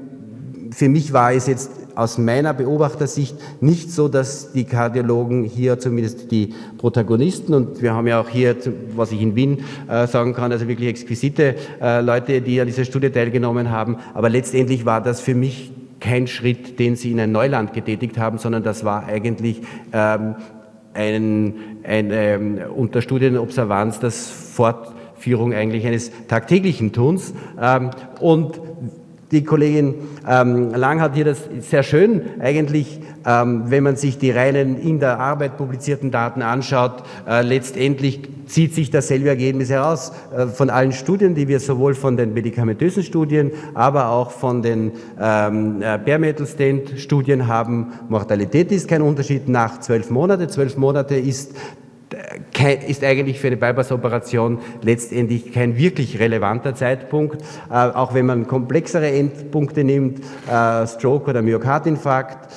für 0.72 0.90
mich 0.90 1.12
war 1.14 1.34
es 1.34 1.48
jetzt 1.48 1.85
aus 1.96 2.18
meiner 2.18 2.54
Beobachtersicht 2.54 3.36
nicht 3.62 3.92
so, 3.92 4.08
dass 4.08 4.52
die 4.52 4.66
Kardiologen 4.66 5.44
hier 5.44 5.80
zumindest 5.80 6.32
die 6.32 6.54
Protagonisten 6.78 7.54
und 7.54 7.82
wir 7.82 7.94
haben 7.94 8.08
ja 8.08 8.22
auch 8.22 8.30
hier, 8.30 8.56
was 8.96 9.12
ich 9.12 9.22
in 9.22 9.36
Wien 9.36 9.64
äh, 9.88 10.08
sagen 10.08 10.34
kann, 10.34 10.52
also 10.52 10.68
wirklich 10.68 10.90
exquisite 10.90 11.56
äh, 11.82 12.02
Leute, 12.02 12.42
die 12.42 12.60
an 12.60 12.68
dieser 12.68 12.86
Studie 12.86 13.10
teilgenommen 13.10 13.72
haben. 13.72 13.98
Aber 14.14 14.30
letztendlich 14.30 14.86
war 14.86 15.02
das 15.02 15.22
für 15.22 15.36
mich 15.36 15.72
kein 16.00 16.28
Schritt, 16.28 16.80
den 16.80 16.96
sie 16.96 17.12
in 17.12 17.20
ein 17.20 17.32
Neuland 17.32 17.74
getätigt 17.74 18.18
haben, 18.18 18.38
sondern 18.38 18.64
das 18.64 18.84
war 18.84 19.06
eigentlich 19.06 19.62
ähm, 19.94 20.36
ein, 20.94 21.56
ein 21.84 22.12
ähm, 22.12 22.60
unter 22.76 23.02
Studienobservanz 23.02 24.00
das 24.00 24.30
Fortführung 24.30 25.54
eigentlich 25.54 25.86
eines 25.86 26.12
tagtäglichen 26.28 26.94
Tuns. 26.94 27.34
Ähm, 27.62 27.92
und 28.20 28.60
die 29.36 29.44
Kollegin 29.44 29.96
ähm, 30.28 30.74
Lang 30.74 31.02
hat 31.02 31.14
hier 31.16 31.26
das 31.26 31.50
sehr 31.60 31.84
schön 31.84 32.22
eigentlich, 32.40 33.02
ähm, 33.26 33.64
wenn 33.68 33.84
man 33.84 33.98
sich 33.98 34.18
die 34.18 34.32
reinen 34.32 34.80
in 34.80 35.00
der 35.00 35.20
Arbeit 35.20 35.58
publizierten 35.58 36.10
Daten 36.10 36.42
anschaut, 36.42 37.04
äh, 37.28 37.42
letztendlich 37.42 38.22
zieht 38.46 38.74
sich 38.74 38.92
dasselbe 38.92 39.28
Ergebnis 39.28 39.70
heraus 39.70 40.14
äh, 40.36 40.48
von 40.48 40.70
allen 40.70 40.94
Studien, 40.94 41.36
die 41.36 41.48
wir 41.48 41.60
sowohl 41.60 41.96
von 41.96 42.16
den 42.16 42.34
medikamentösen 42.34 43.04
Studien, 43.04 43.52
aber 43.74 44.10
auch 44.10 44.32
von 44.32 44.62
den 44.62 44.94
ähm, 45.20 45.82
äh, 45.82 45.98
Bare 45.98 46.20
Metal 46.20 46.48
Stand 46.48 46.98
Studien 46.98 47.48
haben. 47.48 47.94
Mortalität 48.08 48.72
ist 48.72 48.88
kein 48.88 49.02
Unterschied 49.02 49.50
nach 49.50 49.82
zwölf 49.82 50.10
Monate. 50.10 50.48
Zwölf 50.48 50.78
Monate 50.78 51.16
ist 51.16 51.56
ist 52.88 53.04
eigentlich 53.04 53.40
für 53.40 53.48
eine 53.48 53.58
Bypass-Operation 53.58 54.60
letztendlich 54.82 55.52
kein 55.52 55.78
wirklich 55.78 56.20
relevanter 56.20 56.76
Zeitpunkt, 56.76 57.42
äh, 57.70 57.74
auch 57.74 58.14
wenn 58.14 58.26
man 58.26 58.48
komplexere 58.48 59.12
Endpunkte 59.12 59.84
nimmt, 59.84 60.20
äh, 60.50 60.88
Stroke 60.88 61.30
oder 61.30 61.42
Myokardinfarkt. 61.42 62.50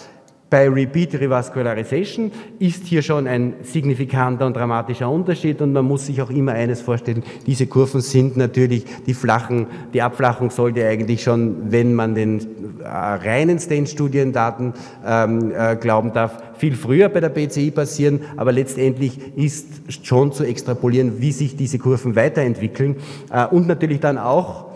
Bei 0.51 0.67
Repeat 0.67 1.15
Revascularization 1.15 2.33
ist 2.59 2.87
hier 2.87 3.03
schon 3.03 3.27
ein 3.27 3.57
signifikanter 3.63 4.47
und 4.47 4.57
dramatischer 4.57 5.11
Unterschied 5.11 5.61
und 5.61 5.75
man 5.75 5.85
muss 5.85 6.07
sich 6.07 6.23
auch 6.23 6.31
immer 6.31 6.53
eines 6.53 6.81
vorstellen, 6.81 7.23
diese 7.47 7.67
Kurven 7.67 8.01
sind 8.01 8.39
natürlich, 8.39 8.87
die 9.07 9.13
flachen, 9.13 9.67
die 9.93 10.01
Abflachung 10.01 10.51
sollte 10.51 10.87
eigentlich 10.87 11.23
schon, 11.23 11.71
wenn 11.71 11.93
man 11.93 12.15
den 12.15 12.41
äh, 12.81 12.89
reinen 12.89 13.59
Stent-Studiendaten 13.59 14.73
ähm, 15.07 15.53
äh, 15.55 15.77
glauben 15.77 16.15
darf, 16.15 16.43
viel 16.57 16.77
früher 16.77 17.11
bei 17.11 17.21
der 17.21 17.29
BCI 17.29 17.71
passieren, 17.71 18.21
aber 18.39 18.53
letztendlich 18.53 19.37
ist 19.37 19.67
schon 20.03 20.33
zu 20.33 20.45
extrapolieren, 20.45 21.21
wie 21.21 21.33
sich 21.33 21.57
diese 21.57 21.79
Kurven 21.79 22.17
weiterentwickeln. 22.17 22.97
Äh, 23.31 23.47
und 23.49 23.67
natürlich 23.67 24.01
dann 24.01 24.17
auch 24.17 24.68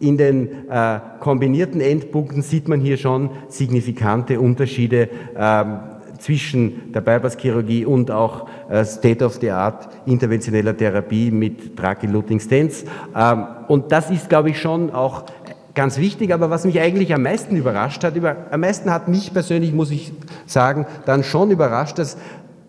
in 0.00 0.16
den 0.16 0.68
äh, 0.68 1.00
kombinierten 1.20 1.80
Endpunkten 1.80 2.42
sieht 2.42 2.68
man 2.68 2.80
hier 2.80 2.96
schon 2.96 3.30
signifikante 3.48 4.40
Unterschiede 4.40 5.08
ähm, 5.36 5.78
zwischen 6.18 6.92
der 6.92 7.00
Bypass-Chirurgie 7.00 7.84
und 7.84 8.10
auch 8.10 8.48
äh, 8.68 8.84
State-of-the-Art 8.84 9.88
interventioneller 10.06 10.76
Therapie 10.76 11.30
mit 11.30 11.76
Tracheluting 11.76 12.40
Stents. 12.40 12.84
Ähm, 13.14 13.46
und 13.68 13.92
das 13.92 14.10
ist, 14.10 14.28
glaube 14.28 14.50
ich, 14.50 14.60
schon 14.60 14.90
auch 14.90 15.24
ganz 15.76 15.98
wichtig. 15.98 16.32
Aber 16.34 16.50
was 16.50 16.64
mich 16.64 16.80
eigentlich 16.80 17.14
am 17.14 17.22
meisten 17.22 17.54
überrascht 17.54 18.02
hat, 18.02 18.16
über, 18.16 18.36
am 18.50 18.60
meisten 18.60 18.90
hat 18.90 19.06
mich 19.06 19.32
persönlich, 19.32 19.72
muss 19.72 19.92
ich 19.92 20.12
sagen, 20.46 20.86
dann 21.04 21.22
schon 21.22 21.52
überrascht, 21.52 21.98
dass 21.98 22.16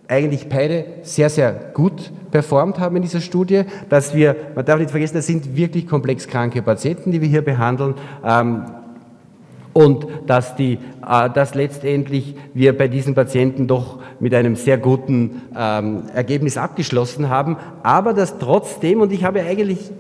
eigentlich 0.07 0.47
beide 0.47 0.85
sehr, 1.03 1.29
sehr 1.29 1.51
gut 1.73 2.11
performt 2.31 2.79
haben 2.79 2.95
in 2.95 3.01
dieser 3.01 3.21
Studie, 3.21 3.63
dass 3.89 4.13
wir, 4.13 4.35
man 4.55 4.65
darf 4.65 4.79
nicht 4.79 4.91
vergessen, 4.91 5.15
das 5.15 5.27
sind 5.27 5.55
wirklich 5.55 5.87
komplex 5.87 6.27
kranke 6.27 6.61
Patienten, 6.61 7.11
die 7.11 7.21
wir 7.21 7.27
hier 7.27 7.41
behandeln. 7.43 7.95
Ähm, 8.25 8.63
und 9.73 10.07
dass, 10.25 10.55
die, 10.55 10.79
äh, 11.07 11.29
dass 11.29 11.53
letztendlich 11.53 12.35
wir 12.53 12.75
bei 12.75 12.87
diesen 12.87 13.13
Patienten 13.13 13.67
doch 13.67 13.99
mit 14.19 14.33
einem 14.33 14.55
sehr 14.55 14.77
guten 14.77 15.43
ähm, 15.55 16.03
Ergebnis 16.15 16.57
abgeschlossen 16.57 17.29
haben, 17.29 17.57
aber 17.83 18.13
dass 18.13 18.39
trotzdem, 18.39 19.01
und 19.01 19.11
ich 19.11 19.23
habe 19.23 19.41
eigentlich 19.41 19.91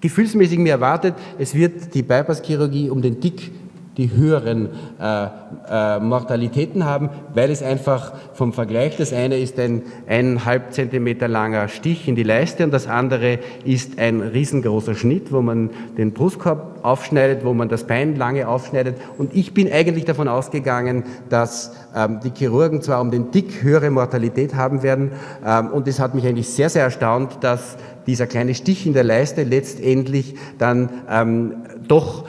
gefühlsmäßig 0.00 0.58
mir 0.58 0.72
erwartet, 0.72 1.14
es 1.38 1.54
wird 1.54 1.94
die 1.94 2.02
Bypass-Chirurgie 2.02 2.88
um 2.88 3.02
den 3.02 3.20
Dick 3.20 3.50
die 3.98 4.12
höheren 4.12 4.68
äh, 5.00 5.26
äh, 5.68 5.98
Mortalitäten 5.98 6.84
haben, 6.84 7.10
weil 7.34 7.50
es 7.50 7.62
einfach 7.62 8.12
vom 8.32 8.52
Vergleich, 8.52 8.96
das 8.96 9.12
eine 9.12 9.38
ist 9.38 9.58
ein 9.58 9.82
eineinhalb 10.06 10.72
Zentimeter 10.72 11.26
langer 11.26 11.66
Stich 11.66 12.06
in 12.06 12.14
die 12.14 12.22
Leiste 12.22 12.64
und 12.64 12.70
das 12.70 12.86
andere 12.86 13.40
ist 13.64 13.98
ein 13.98 14.20
riesengroßer 14.20 14.94
Schnitt, 14.94 15.32
wo 15.32 15.42
man 15.42 15.70
den 15.98 16.12
Brustkorb 16.12 16.78
aufschneidet, 16.82 17.44
wo 17.44 17.52
man 17.52 17.68
das 17.68 17.84
Bein 17.84 18.14
lange 18.14 18.46
aufschneidet. 18.46 18.96
Und 19.18 19.34
ich 19.34 19.52
bin 19.52 19.70
eigentlich 19.70 20.04
davon 20.04 20.28
ausgegangen, 20.28 21.02
dass 21.28 21.74
ähm, 21.94 22.20
die 22.22 22.30
Chirurgen 22.30 22.80
zwar 22.82 23.00
um 23.00 23.10
den 23.10 23.32
Dick 23.32 23.62
höhere 23.62 23.90
Mortalität 23.90 24.54
haben 24.54 24.84
werden 24.84 25.10
ähm, 25.44 25.68
und 25.68 25.88
es 25.88 25.98
hat 25.98 26.14
mich 26.14 26.24
eigentlich 26.24 26.48
sehr, 26.48 26.70
sehr 26.70 26.84
erstaunt, 26.84 27.38
dass 27.40 27.76
dieser 28.06 28.26
kleine 28.26 28.54
Stich 28.54 28.86
in 28.86 28.94
der 28.94 29.04
Leiste 29.04 29.42
letztendlich 29.42 30.34
dann 30.58 30.88
ähm, 31.10 31.56
doch 31.86 32.24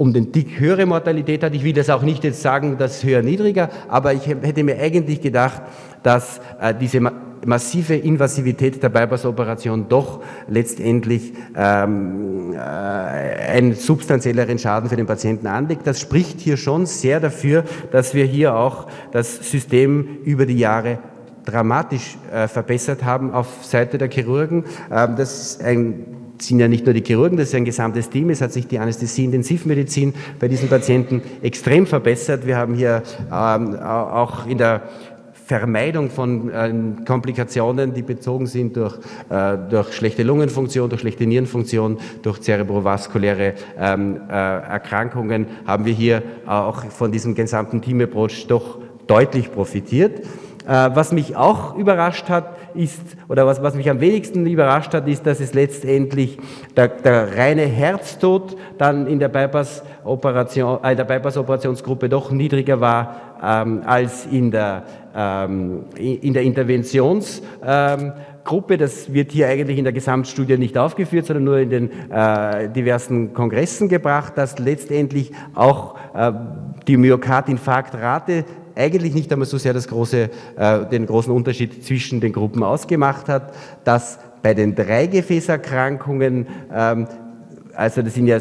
um 0.00 0.14
den 0.14 0.32
Dick 0.32 0.58
höhere 0.58 0.86
Mortalität 0.86 1.44
hat. 1.44 1.54
Ich 1.54 1.62
will 1.62 1.74
das 1.74 1.90
auch 1.90 2.00
nicht 2.00 2.24
jetzt 2.24 2.40
sagen, 2.40 2.78
dass 2.78 3.04
höher 3.04 3.20
niedriger, 3.20 3.68
aber 3.86 4.14
ich 4.14 4.26
hätte 4.26 4.64
mir 4.64 4.80
eigentlich 4.80 5.20
gedacht, 5.20 5.60
dass 6.02 6.40
äh, 6.58 6.72
diese 6.74 7.02
massive 7.44 7.96
Invasivität 7.96 8.82
der 8.82 8.88
Bypass-Operation 8.88 9.90
doch 9.90 10.22
letztendlich 10.48 11.34
ähm, 11.54 12.54
äh, 12.54 12.56
einen 12.56 13.74
substanzielleren 13.74 14.58
Schaden 14.58 14.88
für 14.88 14.96
den 14.96 15.04
Patienten 15.04 15.46
anlegt. 15.46 15.86
Das 15.86 16.00
spricht 16.00 16.40
hier 16.40 16.56
schon 16.56 16.86
sehr 16.86 17.20
dafür, 17.20 17.64
dass 17.92 18.14
wir 18.14 18.24
hier 18.24 18.56
auch 18.56 18.86
das 19.12 19.50
System 19.50 20.16
über 20.24 20.46
die 20.46 20.56
Jahre 20.58 20.98
dramatisch 21.44 22.16
äh, 22.32 22.48
verbessert 22.48 23.04
haben 23.04 23.34
auf 23.34 23.66
Seite 23.66 23.98
der 23.98 24.08
Chirurgen. 24.08 24.64
Ähm, 24.90 25.16
das 25.16 25.42
ist 25.42 25.62
ein 25.62 26.19
sind 26.42 26.60
ja 26.60 26.68
nicht 26.68 26.84
nur 26.84 26.94
die 26.94 27.02
Chirurgen, 27.02 27.36
das 27.36 27.48
ist 27.48 27.54
ein 27.54 27.64
gesamtes 27.64 28.10
Team. 28.10 28.30
Es 28.30 28.40
hat 28.40 28.52
sich 28.52 28.66
die 28.66 28.78
Anästhesie-Intensivmedizin 28.78 30.14
bei 30.38 30.48
diesen 30.48 30.68
Patienten 30.68 31.22
extrem 31.42 31.86
verbessert. 31.86 32.46
Wir 32.46 32.56
haben 32.56 32.74
hier 32.74 33.02
ähm, 33.32 33.76
auch 33.76 34.46
in 34.46 34.58
der 34.58 34.82
Vermeidung 35.50 36.10
von 36.10 36.48
äh, 36.48 36.72
Komplikationen, 37.04 37.92
die 37.92 38.02
bezogen 38.02 38.46
sind 38.46 38.76
durch, 38.76 38.96
äh, 39.30 39.58
durch 39.68 39.92
schlechte 39.94 40.22
Lungenfunktion, 40.22 40.88
durch 40.88 41.00
schlechte 41.00 41.26
Nierenfunktion, 41.26 41.98
durch 42.22 42.40
zerebrovaskuläre 42.40 43.54
ähm, 43.76 44.20
äh, 44.28 44.32
Erkrankungen, 44.32 45.46
haben 45.66 45.86
wir 45.86 45.92
hier 45.92 46.22
auch 46.46 46.84
von 46.84 47.10
diesem 47.10 47.34
gesamten 47.34 47.82
Team-Approach 47.82 48.46
doch 48.46 48.78
deutlich 49.08 49.50
profitiert. 49.50 50.24
Äh, 50.66 50.90
was 50.94 51.12
mich 51.12 51.36
auch 51.36 51.76
überrascht 51.76 52.28
hat, 52.28 52.56
ist, 52.74 53.00
oder 53.28 53.46
was, 53.46 53.62
was 53.62 53.74
mich 53.74 53.88
am 53.88 54.00
wenigsten 54.00 54.46
überrascht 54.46 54.92
hat, 54.94 55.08
ist, 55.08 55.26
dass 55.26 55.40
es 55.40 55.54
letztendlich 55.54 56.38
der, 56.76 56.88
der 56.88 57.36
reine 57.36 57.62
Herztod 57.62 58.56
dann 58.76 59.06
in 59.06 59.18
der 59.18 59.28
Bypass-Operation, 59.28 60.80
äh, 60.82 60.96
Bypass-Operationsgruppe 60.96 62.08
doch 62.08 62.30
niedriger 62.30 62.80
war 62.80 63.16
ähm, 63.42 63.82
als 63.86 64.26
in 64.26 64.50
der, 64.50 64.84
ähm, 65.14 65.84
in 65.96 66.34
der 66.34 66.42
Interventionsgruppe. 66.42 68.76
Das 68.76 69.12
wird 69.12 69.32
hier 69.32 69.48
eigentlich 69.48 69.78
in 69.78 69.84
der 69.84 69.94
Gesamtstudie 69.94 70.58
nicht 70.58 70.76
aufgeführt, 70.76 71.26
sondern 71.26 71.44
nur 71.44 71.58
in 71.58 71.70
den 71.70 71.90
äh, 72.10 72.68
diversen 72.68 73.32
Kongressen 73.32 73.88
gebracht, 73.88 74.34
dass 74.36 74.58
letztendlich 74.58 75.32
auch 75.54 75.94
äh, 76.14 76.32
die 76.86 76.96
Myokardinfarktrate 76.96 78.44
eigentlich 78.80 79.14
nicht 79.14 79.32
einmal 79.32 79.46
so 79.46 79.58
sehr 79.58 79.74
das 79.74 79.88
große, 79.88 80.30
äh, 80.56 80.86
den 80.86 81.06
großen 81.06 81.32
Unterschied 81.32 81.84
zwischen 81.84 82.20
den 82.20 82.32
Gruppen 82.32 82.62
ausgemacht 82.62 83.28
hat, 83.28 83.54
dass 83.84 84.18
bei 84.42 84.54
den 84.54 84.74
Dreigefäßerkrankungen 84.74 86.46
ähm, 86.74 87.06
also 87.74 88.02
das 88.02 88.14
sind 88.14 88.26
ja 88.26 88.38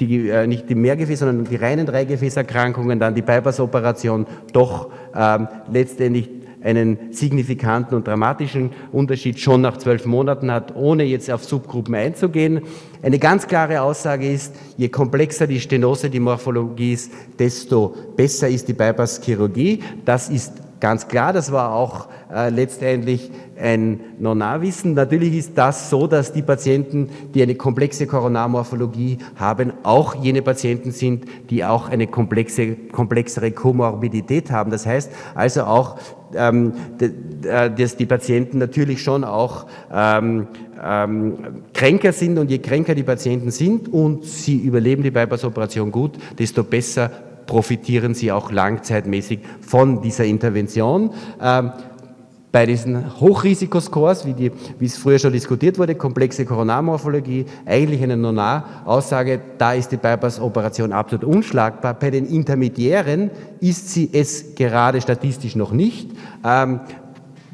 die, 0.00 0.28
äh, 0.28 0.46
nicht 0.46 0.68
die 0.68 0.74
Mehrgefäß, 0.74 1.20
sondern 1.20 1.44
die 1.44 1.56
reinen 1.56 1.86
Dreigefäßerkrankungen, 1.86 2.98
dann 2.98 3.14
die 3.14 3.22
Bypass-Operation 3.22 4.26
doch 4.52 4.90
ähm, 5.14 5.48
letztendlich 5.70 6.28
einen 6.64 7.12
signifikanten 7.12 7.96
und 7.96 8.06
dramatischen 8.06 8.70
Unterschied 8.92 9.38
schon 9.40 9.60
nach 9.60 9.76
zwölf 9.78 10.06
Monaten 10.06 10.50
hat, 10.50 10.74
ohne 10.76 11.04
jetzt 11.04 11.30
auf 11.30 11.44
Subgruppen 11.44 11.94
einzugehen. 11.94 12.62
Eine 13.02 13.18
ganz 13.18 13.46
klare 13.46 13.82
Aussage 13.82 14.30
ist, 14.30 14.54
je 14.76 14.88
komplexer 14.88 15.46
die 15.46 15.60
Stenose, 15.60 16.08
die 16.08 16.20
Morphologie 16.20 16.92
ist, 16.92 17.12
desto 17.38 17.94
besser 18.16 18.48
ist 18.48 18.68
die 18.68 18.74
Bypass-Chirurgie. 18.74 19.80
Das 20.04 20.28
ist 20.28 20.52
ganz 20.82 21.06
klar, 21.06 21.32
das 21.32 21.52
war 21.52 21.72
auch 21.72 22.08
äh, 22.34 22.50
letztendlich 22.50 23.30
ein 23.56 24.00
Nonarwissen. 24.18 24.94
Natürlich 24.94 25.34
ist 25.34 25.56
das 25.56 25.88
so, 25.90 26.08
dass 26.08 26.32
die 26.32 26.42
Patienten, 26.42 27.08
die 27.34 27.42
eine 27.42 27.54
komplexe 27.54 28.08
Koronarmorphologie 28.08 29.18
haben, 29.36 29.72
auch 29.84 30.16
jene 30.16 30.42
Patienten 30.42 30.90
sind, 30.90 31.24
die 31.50 31.64
auch 31.64 31.88
eine 31.88 32.08
komplexe, 32.08 32.74
komplexere 32.90 33.52
Komorbidität 33.52 34.50
haben. 34.50 34.72
Das 34.72 34.84
heißt 34.84 35.12
also 35.36 35.62
auch, 35.62 35.98
ähm, 36.34 36.72
dass 37.76 37.96
die 37.96 38.06
Patienten 38.06 38.58
natürlich 38.58 39.02
schon 39.02 39.24
auch 39.24 39.66
ähm, 39.92 40.48
ähm, 40.82 41.62
kränker 41.72 42.12
sind 42.12 42.38
und 42.38 42.50
je 42.50 42.58
kränker 42.58 42.94
die 42.94 43.02
Patienten 43.02 43.50
sind 43.50 43.92
und 43.92 44.24
sie 44.24 44.56
überleben 44.56 45.02
die 45.02 45.10
Bypass-Operation 45.10 45.92
gut, 45.92 46.12
desto 46.38 46.64
besser 46.64 47.10
profitieren 47.46 48.14
sie 48.14 48.32
auch 48.32 48.52
langzeitmäßig 48.52 49.40
von 49.60 50.00
dieser 50.00 50.24
Intervention. 50.24 51.10
Bei 52.52 52.66
diesen 52.66 53.18
Hochrisikoscores, 53.18 54.26
wie, 54.26 54.34
die, 54.34 54.52
wie 54.78 54.84
es 54.84 54.98
früher 54.98 55.18
schon 55.18 55.32
diskutiert 55.32 55.78
wurde, 55.78 55.94
komplexe 55.94 56.44
Koronarmorphologie, 56.44 57.46
eigentlich 57.64 58.02
eine 58.02 58.18
Nonar-Aussage, 58.18 59.40
da 59.56 59.72
ist 59.72 59.90
die 59.90 59.96
Bypass-Operation 59.96 60.92
absolut 60.92 61.24
unschlagbar. 61.24 61.94
Bei 61.94 62.10
den 62.10 62.26
Intermediären 62.26 63.30
ist 63.60 63.88
sie 63.88 64.10
es 64.12 64.54
gerade 64.54 65.00
statistisch 65.00 65.56
noch 65.56 65.72
nicht. 65.72 66.10
Ähm, 66.44 66.80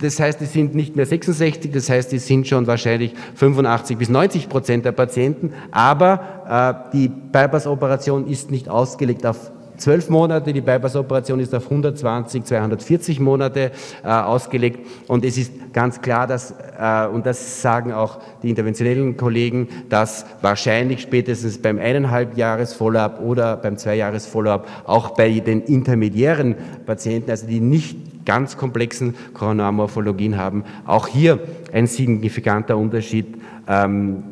Das 0.00 0.20
heißt, 0.20 0.40
es 0.42 0.52
sind 0.52 0.76
nicht 0.76 0.94
mehr 0.94 1.06
66, 1.06 1.72
das 1.72 1.90
heißt, 1.90 2.12
es 2.12 2.26
sind 2.26 2.46
schon 2.46 2.66
wahrscheinlich 2.68 3.14
85 3.34 3.98
bis 3.98 4.08
90 4.08 4.48
Prozent 4.48 4.84
der 4.84 4.92
Patienten. 4.92 5.52
Aber 5.72 6.88
äh, 6.92 6.96
die 6.96 7.08
Bypass-Operation 7.08 8.28
ist 8.28 8.50
nicht 8.50 8.68
ausgelegt 8.68 9.26
auf 9.26 9.50
zwölf 9.78 10.08
Monate, 10.10 10.52
die 10.52 10.60
Bypass-Operation 10.60 11.40
ist 11.40 11.54
auf 11.54 11.64
120, 11.64 12.44
240 12.44 13.20
Monate 13.20 13.72
äh, 14.04 14.08
ausgelegt 14.08 14.86
und 15.06 15.24
es 15.24 15.38
ist 15.38 15.52
ganz 15.72 16.00
klar, 16.00 16.26
dass, 16.26 16.54
äh, 16.78 17.06
und 17.06 17.26
das 17.26 17.62
sagen 17.62 17.92
auch 17.92 18.18
die 18.42 18.50
interventionellen 18.50 19.16
Kollegen, 19.16 19.68
dass 19.88 20.26
wahrscheinlich 20.42 21.00
spätestens 21.00 21.58
beim 21.58 21.78
eineinhalb 21.78 22.36
Jahres 22.36 22.74
Follow-up 22.74 23.20
oder 23.20 23.56
beim 23.56 23.76
zwei 23.76 23.96
Jahres 23.96 24.26
Follow-up 24.26 24.66
auch 24.84 25.10
bei 25.10 25.40
den 25.40 25.62
intermediären 25.62 26.56
Patienten, 26.86 27.30
also 27.30 27.46
die 27.46 27.60
nicht 27.60 28.24
ganz 28.24 28.56
komplexen 28.56 29.14
Koronarmorphologien 29.32 30.36
haben, 30.36 30.64
auch 30.86 31.06
hier 31.06 31.38
ein 31.72 31.86
signifikanter 31.86 32.76
Unterschied 32.76 33.38
ähm, 33.66 34.22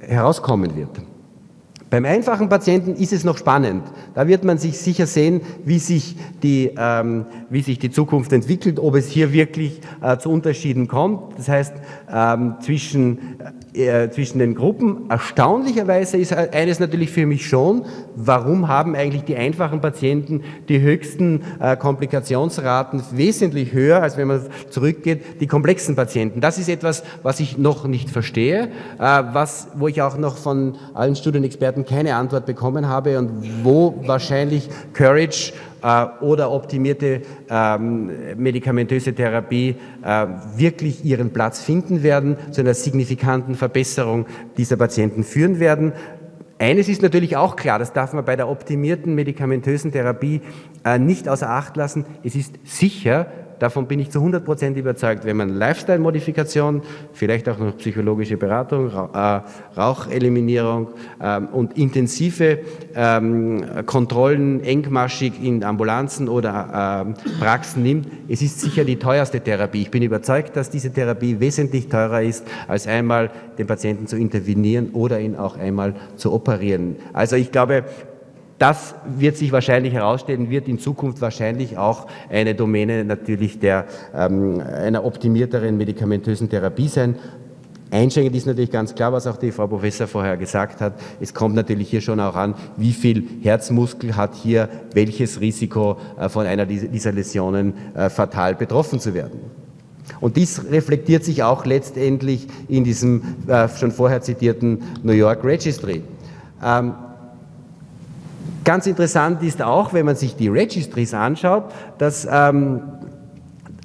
herauskommen 0.00 0.76
wird. 0.76 0.90
Beim 1.96 2.04
einfachen 2.04 2.50
Patienten 2.50 2.94
ist 2.94 3.14
es 3.14 3.24
noch 3.24 3.38
spannend. 3.38 3.82
Da 4.14 4.28
wird 4.28 4.44
man 4.44 4.58
sich 4.58 4.76
sicher 4.76 5.06
sehen, 5.06 5.40
wie 5.64 5.78
sich 5.78 6.14
die, 6.42 6.72
ähm, 6.76 7.24
wie 7.48 7.62
sich 7.62 7.78
die 7.78 7.90
Zukunft 7.90 8.34
entwickelt, 8.34 8.78
ob 8.78 8.96
es 8.96 9.08
hier 9.08 9.32
wirklich 9.32 9.80
äh, 10.02 10.18
zu 10.18 10.28
Unterschieden 10.28 10.88
kommt. 10.88 11.38
Das 11.38 11.48
heißt, 11.48 11.72
ähm, 12.12 12.56
zwischen 12.60 13.38
äh, 13.76 14.10
zwischen 14.10 14.38
den 14.38 14.54
Gruppen. 14.54 15.10
Erstaunlicherweise 15.10 16.16
ist 16.16 16.32
eines 16.32 16.80
natürlich 16.80 17.10
für 17.10 17.26
mich 17.26 17.46
schon, 17.46 17.84
warum 18.14 18.68
haben 18.68 18.94
eigentlich 18.94 19.24
die 19.24 19.36
einfachen 19.36 19.80
Patienten 19.80 20.42
die 20.68 20.80
höchsten 20.80 21.42
äh, 21.60 21.76
Komplikationsraten 21.76 23.02
wesentlich 23.12 23.72
höher, 23.72 24.02
als 24.02 24.16
wenn 24.16 24.28
man 24.28 24.46
zurückgeht, 24.70 25.40
die 25.40 25.46
komplexen 25.46 25.94
Patienten. 25.94 26.40
Das 26.40 26.58
ist 26.58 26.70
etwas, 26.70 27.02
was 27.22 27.38
ich 27.40 27.58
noch 27.58 27.86
nicht 27.86 28.08
verstehe, 28.08 28.68
äh, 28.98 29.22
was, 29.32 29.68
wo 29.74 29.88
ich 29.88 30.00
auch 30.00 30.16
noch 30.16 30.38
von 30.38 30.76
allen 30.94 31.14
Studienexperten 31.14 31.84
keine 31.86 32.16
Antwort 32.16 32.46
bekommen 32.46 32.88
habe 32.88 33.18
und 33.18 33.64
wo 33.64 34.02
wahrscheinlich 34.06 34.68
Courage 34.92 35.52
äh, 35.82 36.06
oder 36.20 36.50
optimierte 36.50 37.22
ähm, 37.48 38.10
medikamentöse 38.36 39.14
Therapie 39.14 39.76
äh, 40.02 40.26
wirklich 40.56 41.04
ihren 41.04 41.32
Platz 41.32 41.60
finden 41.60 42.02
werden, 42.02 42.36
zu 42.50 42.60
einer 42.60 42.74
signifikanten 42.74 43.54
Verbesserung 43.54 44.26
dieser 44.56 44.76
Patienten 44.76 45.22
führen 45.22 45.60
werden. 45.60 45.92
Eines 46.58 46.88
ist 46.88 47.02
natürlich 47.02 47.36
auch 47.36 47.54
klar, 47.56 47.78
das 47.78 47.92
darf 47.92 48.14
man 48.14 48.24
bei 48.24 48.34
der 48.34 48.48
optimierten 48.48 49.14
medikamentösen 49.14 49.92
Therapie 49.92 50.40
äh, 50.84 50.98
nicht 50.98 51.28
außer 51.28 51.50
Acht 51.50 51.76
lassen. 51.76 52.06
Es 52.24 52.34
ist 52.34 52.54
sicher, 52.64 53.26
davon 53.58 53.86
bin 53.86 54.00
ich 54.00 54.10
zu 54.10 54.18
100 54.18 54.44
Prozent 54.44 54.76
überzeugt, 54.76 55.24
wenn 55.24 55.36
man 55.36 55.50
Lifestyle-Modifikation, 55.50 56.82
vielleicht 57.12 57.48
auch 57.48 57.58
noch 57.58 57.76
psychologische 57.78 58.36
Beratung, 58.36 58.90
äh, 58.90 59.40
Raucheliminierung 59.76 60.88
ähm, 61.22 61.48
und 61.48 61.76
intensive 61.76 62.58
ähm, 62.94 63.64
Kontrollen 63.86 64.62
engmaschig 64.62 65.32
in 65.42 65.64
Ambulanzen 65.64 66.28
oder 66.28 67.04
ähm, 67.06 67.14
Praxen 67.40 67.82
nimmt, 67.82 68.08
es 68.28 68.42
ist 68.42 68.60
sicher 68.60 68.84
die 68.84 68.96
teuerste 68.96 69.40
Therapie. 69.40 69.82
Ich 69.82 69.90
bin 69.90 70.02
überzeugt, 70.02 70.56
dass 70.56 70.70
diese 70.70 70.92
Therapie 70.92 71.40
wesentlich 71.40 71.88
teurer 71.88 72.22
ist, 72.22 72.46
als 72.68 72.86
einmal 72.86 73.30
den 73.58 73.66
Patienten 73.66 74.06
zu 74.06 74.16
intervenieren 74.16 74.90
oder 74.92 75.20
ihn 75.20 75.36
auch 75.36 75.56
einmal 75.56 75.94
zu 76.16 76.32
operieren. 76.32 76.96
Also 77.12 77.36
ich 77.36 77.52
glaube, 77.52 77.84
das 78.58 78.94
wird 79.04 79.36
sich 79.36 79.52
wahrscheinlich 79.52 79.92
herausstellen, 79.92 80.50
wird 80.50 80.68
in 80.68 80.78
Zukunft 80.78 81.20
wahrscheinlich 81.20 81.76
auch 81.76 82.06
eine 82.30 82.54
Domäne 82.54 83.04
natürlich 83.04 83.58
der, 83.58 83.86
ähm, 84.14 84.60
einer 84.60 85.04
optimierteren 85.04 85.76
medikamentösen 85.76 86.48
Therapie 86.48 86.88
sein. 86.88 87.16
Einschränkend 87.90 88.34
ist 88.34 88.46
natürlich 88.46 88.72
ganz 88.72 88.94
klar, 88.94 89.12
was 89.12 89.26
auch 89.26 89.36
die 89.36 89.52
Frau 89.52 89.68
Professor 89.68 90.08
vorher 90.08 90.36
gesagt 90.36 90.80
hat. 90.80 90.94
Es 91.20 91.34
kommt 91.34 91.54
natürlich 91.54 91.88
hier 91.88 92.00
schon 92.00 92.18
auch 92.18 92.34
an, 92.34 92.54
wie 92.76 92.92
viel 92.92 93.24
Herzmuskel 93.42 94.16
hat 94.16 94.34
hier 94.34 94.68
welches 94.92 95.40
Risiko 95.40 95.98
äh, 96.18 96.28
von 96.28 96.46
einer 96.46 96.66
dieser 96.66 97.12
Läsionen 97.12 97.74
äh, 97.94 98.10
fatal 98.10 98.54
betroffen 98.54 98.98
zu 98.98 99.14
werden. 99.14 99.40
Und 100.20 100.36
dies 100.36 100.62
reflektiert 100.70 101.24
sich 101.24 101.42
auch 101.42 101.64
letztendlich 101.64 102.48
in 102.68 102.84
diesem 102.84 103.22
äh, 103.46 103.68
schon 103.68 103.92
vorher 103.92 104.20
zitierten 104.20 104.82
New 105.02 105.12
York 105.12 105.44
Registry. 105.44 106.02
Ganz 108.66 108.88
interessant 108.88 109.44
ist 109.44 109.62
auch, 109.62 109.92
wenn 109.92 110.04
man 110.04 110.16
sich 110.16 110.34
die 110.34 110.48
Registries 110.48 111.14
anschaut, 111.14 111.66
dass 111.98 112.26
ähm, 112.28 112.95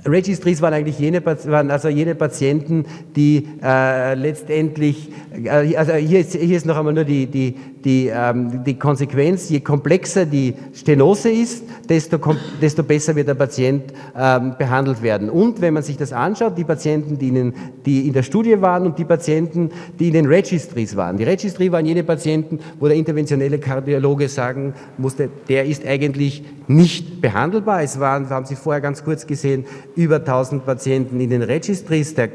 Registries 0.05 0.62
waren 0.62 0.74
eigentlich 0.74 1.00
jene, 1.00 1.24
waren 1.25 1.72
also 1.72 1.89
jene 1.89 2.15
Patienten, 2.15 2.86
die 3.15 3.48
äh, 3.63 4.15
letztendlich, 4.15 5.10
äh, 5.43 5.76
also 5.76 5.93
hier 5.93 6.19
ist, 6.19 6.34
hier 6.34 6.58
ist 6.58 6.65
noch 6.65 6.78
einmal 6.78 6.93
nur 6.93 7.04
die, 7.04 7.28
die, 7.28 7.56
die, 7.84 8.12
ähm, 8.13 8.63
die 8.63 8.78
Konsequenz, 8.78 9.49
je 9.49 9.60
komplexer 9.60 10.26
die 10.26 10.54
Stenose 10.73 11.30
ist, 11.30 11.63
desto, 11.89 12.19
desto 12.62 12.84
besser 12.84 13.15
wird 13.15 13.28
der 13.28 13.36
Patient 13.36 13.93
ähm, 14.17 14.56
behandelt 14.58 15.02
werden. 15.02 15.30
Und 15.30 15.62
wenn 15.62 15.73
man 15.73 15.84
sich 15.84 15.97
das 15.97 16.13
anschaut, 16.13 16.58
die 16.58 16.63
Patienten, 16.63 17.17
die 17.17 17.30
in, 17.30 17.54
die 17.86 18.08
in 18.08 18.13
der 18.13 18.23
Studie 18.23 18.60
waren 18.62 18.86
und 18.86 18.97
die 18.97 19.06
Patienten, 19.06 19.71
die 19.99 20.08
in 20.08 20.13
den 20.13 20.26
Registries 20.26 20.95
waren. 20.95 21.17
Die 21.17 21.23
Registry 21.23 21.71
waren 21.71 21.86
jene 21.86 22.04
Patienten, 22.04 22.60
wo 22.80 22.88
der 22.88 22.97
interventionelle 22.97 23.60
Kardiologe 23.60 24.30
sagen 24.30 24.73
musste, 24.97 25.30
der 25.49 25.65
ist 25.65 25.86
eigentlich 25.86 26.43
nicht 26.67 27.21
behandelbar. 27.21 27.84
Es 27.84 27.99
waren, 27.99 28.30
haben 28.30 28.45
Sie 28.45 28.56
vorher 28.56 28.82
ganz 28.82 29.04
kurz 29.04 29.28
gesehen, 29.28 29.65
über 29.95 30.17
1000 30.17 30.65
Patienten 30.65 31.19
in 31.19 31.30
den 31.30 31.41
Registries 31.41 32.15
der 32.15 32.30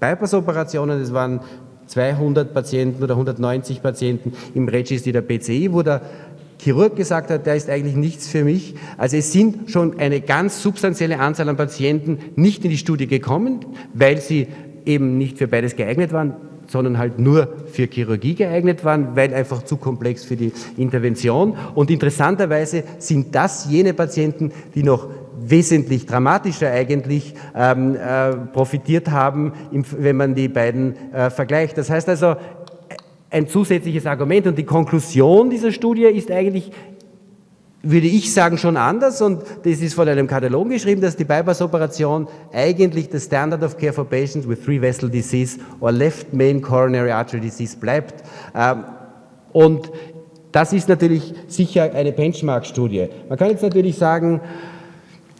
Bypass-Operationen. 0.00 1.00
Es 1.00 1.12
waren 1.12 1.40
200 1.86 2.54
Patienten 2.54 3.02
oder 3.02 3.14
190 3.14 3.82
Patienten 3.82 4.32
im 4.54 4.68
Registry 4.68 5.12
der 5.12 5.22
PCI, 5.22 5.72
wo 5.72 5.82
der 5.82 6.00
Chirurg 6.58 6.94
gesagt 6.94 7.30
hat, 7.30 7.44
der 7.46 7.56
ist 7.56 7.68
eigentlich 7.68 7.96
nichts 7.96 8.28
für 8.28 8.44
mich. 8.44 8.74
Also 8.96 9.16
es 9.16 9.32
sind 9.32 9.70
schon 9.70 9.98
eine 9.98 10.20
ganz 10.20 10.62
substanzielle 10.62 11.18
Anzahl 11.18 11.48
an 11.48 11.56
Patienten 11.56 12.18
nicht 12.36 12.64
in 12.64 12.70
die 12.70 12.78
Studie 12.78 13.08
gekommen, 13.08 13.60
weil 13.94 14.20
sie 14.20 14.46
eben 14.86 15.18
nicht 15.18 15.38
für 15.38 15.48
beides 15.48 15.74
geeignet 15.74 16.12
waren, 16.12 16.34
sondern 16.68 16.98
halt 16.98 17.18
nur 17.18 17.48
für 17.66 17.86
Chirurgie 17.86 18.34
geeignet 18.34 18.84
waren, 18.84 19.16
weil 19.16 19.34
einfach 19.34 19.64
zu 19.64 19.76
komplex 19.76 20.24
für 20.24 20.36
die 20.36 20.52
Intervention. 20.76 21.56
Und 21.74 21.90
interessanterweise 21.90 22.84
sind 22.98 23.34
das 23.34 23.66
jene 23.68 23.92
Patienten, 23.92 24.52
die 24.74 24.84
noch 24.84 25.08
wesentlich 25.44 26.06
dramatischer 26.06 26.70
eigentlich 26.70 27.34
ähm, 27.54 27.96
äh, 27.96 28.32
profitiert 28.52 29.10
haben, 29.10 29.52
wenn 29.70 30.16
man 30.16 30.34
die 30.34 30.48
beiden 30.48 31.12
äh, 31.12 31.30
vergleicht. 31.30 31.78
Das 31.78 31.90
heißt 31.90 32.08
also, 32.08 32.36
ein 33.30 33.48
zusätzliches 33.48 34.06
Argument 34.06 34.46
und 34.46 34.58
die 34.58 34.64
Konklusion 34.64 35.48
dieser 35.48 35.72
Studie 35.72 36.04
ist 36.04 36.30
eigentlich 36.30 36.70
würde 37.82 38.06
ich 38.06 38.32
sagen, 38.32 38.58
schon 38.58 38.76
anders 38.76 39.20
und 39.20 39.42
das 39.64 39.80
ist 39.80 39.94
von 39.94 40.08
einem 40.08 40.28
Kardiologen 40.28 40.72
geschrieben, 40.72 41.00
dass 41.00 41.16
die 41.16 41.24
Bypass-Operation 41.24 42.28
eigentlich 42.52 43.08
das 43.08 43.24
Standard 43.24 43.62
of 43.64 43.76
Care 43.76 43.92
for 43.92 44.04
Patients 44.04 44.48
with 44.48 44.62
Three 44.64 44.80
Vessel 44.80 45.10
Disease 45.10 45.58
or 45.80 45.90
Left 45.90 46.32
Main 46.32 46.62
Coronary 46.62 47.10
Artery 47.10 47.40
Disease 47.40 47.76
bleibt. 47.76 48.22
Ähm, 48.54 48.84
und 49.52 49.90
das 50.52 50.72
ist 50.72 50.88
natürlich 50.88 51.34
sicher 51.48 51.92
eine 51.92 52.12
Benchmark-Studie. 52.12 53.08
Man 53.28 53.36
kann 53.36 53.50
jetzt 53.50 53.62
natürlich 53.62 53.96
sagen, 53.98 54.40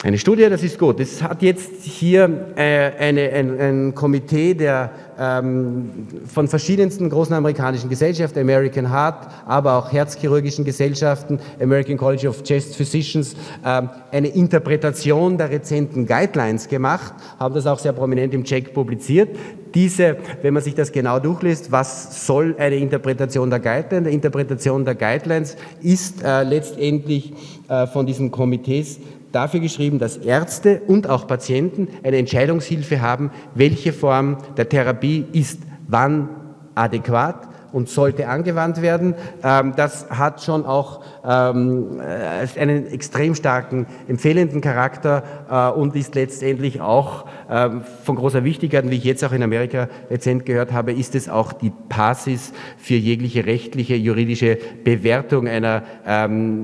eine 0.05 0.19
Studie, 0.19 0.49
das 0.51 0.65
ist 0.65 0.79
gut. 0.79 0.99
Das 0.99 1.23
hat 1.23 1.43
jetzt 1.43 1.83
hier 1.83 2.53
äh, 2.57 2.91
eine, 2.99 3.31
ein, 3.31 3.61
ein 3.61 3.95
Komitee 3.95 4.53
der, 4.55 4.91
ähm, 5.19 6.09
von 6.27 6.49
verschiedensten 6.49 7.09
großen 7.09 7.33
amerikanischen 7.35 7.89
Gesellschaften, 7.89 8.41
American 8.41 8.91
Heart, 8.91 9.29
aber 9.47 9.75
auch 9.75 9.93
herzchirurgischen 9.93 10.65
Gesellschaften, 10.65 11.39
American 11.61 11.97
College 11.97 12.29
of 12.29 12.43
Chest 12.43 12.75
Physicians, 12.75 13.37
ähm, 13.65 13.91
eine 14.11 14.29
Interpretation 14.29 15.39
der 15.39 15.51
rezenten 15.51 16.07
Guidelines 16.07 16.69
gemacht, 16.69 17.15
haben 17.39 17.55
das 17.55 17.67
auch 17.67 17.79
sehr 17.79 17.93
prominent 17.93 18.35
im 18.35 18.43
Check 18.43 18.75
publiziert. 18.75 19.29
Diese, 19.73 20.17
wenn 20.43 20.53
man 20.53 20.63
sich 20.63 20.75
das 20.75 20.91
genau 20.91 21.19
durchliest, 21.21 21.71
was 21.71 22.27
soll 22.27 22.57
eine 22.59 22.77
Interpretation 22.77 23.49
der 23.49 23.61
Guidelines? 23.61 24.09
Die 24.09 24.15
Interpretation 24.15 24.85
der 24.85 24.97
Guidelines 24.97 25.57
ist 25.81 26.23
äh, 26.25 26.43
letztendlich 26.43 27.33
äh, 27.69 27.87
von 27.87 28.05
diesen 28.05 28.31
Komitees 28.31 28.99
dafür 29.33 29.61
geschrieben, 29.61 29.99
dass 29.99 30.17
Ärzte 30.17 30.83
und 30.87 31.09
auch 31.09 31.27
Patienten 31.27 31.89
eine 32.03 32.19
Entscheidungshilfe 32.19 33.01
haben, 33.01 33.31
welche 33.55 33.93
Form 33.93 34.39
der 34.57 34.69
Therapie 34.69 35.25
ist 35.33 35.61
wann 35.89 36.29
adäquat, 36.75 37.49
und 37.73 37.89
sollte 37.89 38.29
angewandt 38.29 38.83
werden. 38.83 39.15
Ähm, 39.43 39.73
das 39.77 40.07
hat 40.11 40.43
schon 40.43 40.67
auch 40.67 41.01
ähm, 41.25 42.01
äh, 42.01 42.61
einen 42.61 42.87
extrem 42.87 43.35
starken 43.35 43.87
empfehlenden 44.09 44.61
Charakter 44.61 45.23
äh, 45.51 45.79
und 45.79 45.97
ist 45.97 46.15
letztendlich 46.15 46.81
auch 46.81 47.27
ähm, 47.51 47.83
von 48.05 48.17
großer 48.17 48.45
Wichtigkeit, 48.45 48.89
wie 48.91 48.97
ich 48.97 49.05
jetzt 49.05 49.25
auch 49.25 49.33
in 49.33 49.43
Amerika 49.43 49.89
rezent 50.11 50.45
gehört 50.47 50.73
habe, 50.73 50.93
ist 50.93 51.15
es 51.15 51.29
auch 51.29 51.53
die 51.53 51.73
Basis 51.89 52.53
für 52.77 52.95
jegliche 52.95 53.47
rechtliche, 53.47 53.95
juridische 53.95 54.59
Bewertung 54.85 55.49
einer 55.49 55.83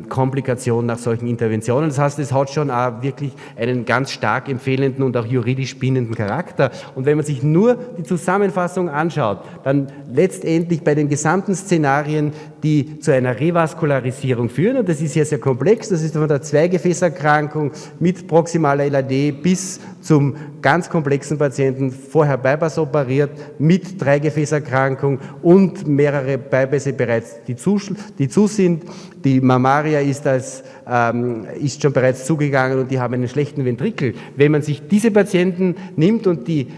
Komplikation 0.09 0.87
nach 0.87 0.99
solchen 0.99 1.27
Interventionen. 1.27 1.89
Das 1.89 1.99
heißt, 1.99 2.19
es 2.19 2.33
hat 2.33 2.51
schon 2.51 2.71
auch 2.71 3.03
wirklich 3.03 3.33
einen 3.57 3.85
ganz 3.85 4.11
stark 4.11 4.49
empfehlenden 4.49 5.05
und 5.05 5.17
auch 5.17 5.27
juridisch 5.27 5.79
bindenden 5.79 6.15
Charakter. 6.15 6.71
Und 6.95 7.07
wenn 7.07 7.17
man 7.17 7.27
sich 7.27 7.43
nur 7.43 7.77
die 7.97 8.03
Zusammenfassung 8.03 8.89
anschaut, 8.89 9.39
dann 9.65 9.89
letztendlich 10.11 10.83
bei 10.83 10.95
den 10.99 11.09
gesamten 11.09 11.55
Szenarien, 11.55 12.33
die 12.63 12.99
zu 12.99 13.13
einer 13.13 13.39
Revaskularisierung 13.39 14.51
führen, 14.51 14.79
und 14.79 14.89
das 14.89 15.01
ist 15.01 15.15
ja 15.15 15.25
sehr 15.25 15.39
komplex, 15.39 15.89
das 15.89 16.03
ist 16.03 16.15
von 16.15 16.29
der 16.29 16.43
Zweigefäßerkrankung 16.43 17.73
mit 18.01 18.27
proximaler 18.27 18.91
LAD 18.91 19.33
bis 19.43 19.81
zum 20.01 20.37
ganz 20.61 20.89
komplexen 20.89 21.39
Patienten, 21.39 21.91
vorher 21.91 22.37
Bypass 22.37 22.79
operiert, 22.79 23.31
mit 23.59 24.01
Dreigefäßerkrankung 24.01 25.19
und 25.43 25.87
mehrere 25.87 26.39
Bypässe 26.39 26.93
bereits, 26.93 27.43
die 27.47 27.57
zu, 27.57 27.81
die 28.19 28.29
zu 28.29 28.47
sind. 28.47 28.85
Die 29.25 29.41
Mammaria 29.41 30.01
ist, 30.01 30.27
als, 30.27 30.63
ähm, 30.89 31.47
ist 31.61 31.83
schon 31.83 31.93
bereits 31.93 32.25
zugegangen 32.25 32.79
und 32.79 32.91
die 32.91 32.99
haben 32.99 33.15
einen 33.15 33.29
schlechten 33.29 33.65
Ventrikel. 33.65 34.15
Wenn 34.37 34.53
man 34.53 34.63
sich 34.63 34.87
diese 34.89 35.11
Patienten 35.11 35.77
nimmt 35.97 36.27
und 36.27 36.49
die 36.49 36.69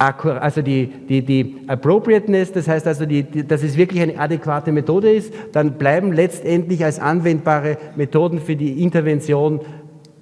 also 0.00 0.62
die, 0.62 0.86
die, 0.86 1.22
die 1.22 1.56
Appropriateness, 1.66 2.52
das 2.52 2.66
heißt 2.66 2.86
also, 2.86 3.04
die, 3.04 3.22
die, 3.22 3.46
dass 3.46 3.62
es 3.62 3.76
wirklich 3.76 4.00
eine 4.00 4.18
adäquate 4.18 4.72
Methode 4.72 5.12
ist, 5.12 5.32
dann 5.52 5.74
bleiben 5.74 6.12
letztendlich 6.12 6.82
als 6.84 6.98
anwendbare 6.98 7.76
Methoden 7.96 8.40
für 8.40 8.56
die 8.56 8.82
Intervention 8.82 9.60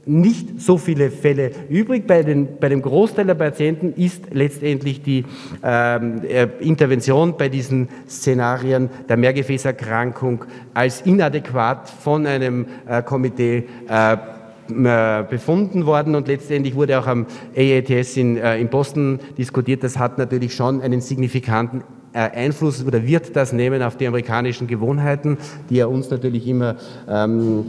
nicht 0.04 0.60
so 0.60 0.78
viele 0.78 1.10
Fälle 1.10 1.52
übrig. 1.68 2.06
Bei, 2.06 2.22
den, 2.22 2.58
bei 2.58 2.70
dem 2.70 2.82
Großteil 2.82 3.26
der 3.26 3.34
Patienten 3.34 3.92
ist 3.92 4.24
letztendlich 4.32 5.02
die 5.02 5.24
ähm, 5.62 6.22
äh, 6.26 6.48
Intervention 6.60 7.36
bei 7.36 7.48
diesen 7.48 7.88
Szenarien 8.08 8.88
der 9.08 9.18
Mehrgefäßerkrankung 9.18 10.46
als 10.74 11.02
inadäquat 11.02 11.90
von 11.90 12.26
einem 12.26 12.66
äh, 12.88 13.02
Komitee 13.02 13.68
äh, 13.88 14.16
befunden 14.68 15.86
worden 15.86 16.14
und 16.14 16.28
letztendlich 16.28 16.74
wurde 16.74 16.98
auch 16.98 17.06
am 17.06 17.26
AATS 17.56 18.16
in, 18.16 18.36
äh, 18.36 18.58
in 18.58 18.68
Boston 18.68 19.18
diskutiert. 19.36 19.82
Das 19.82 19.98
hat 19.98 20.18
natürlich 20.18 20.54
schon 20.54 20.82
einen 20.82 21.00
signifikanten 21.00 21.82
äh, 22.12 22.30
Einfluss 22.30 22.84
oder 22.84 23.06
wird 23.06 23.36
das 23.36 23.52
nehmen 23.52 23.82
auf 23.82 23.96
die 23.96 24.06
amerikanischen 24.06 24.66
Gewohnheiten, 24.66 25.36
die 25.68 25.76
ja 25.76 25.86
uns 25.86 26.10
natürlich 26.10 26.46
immer 26.46 26.76
ähm, 27.06 27.66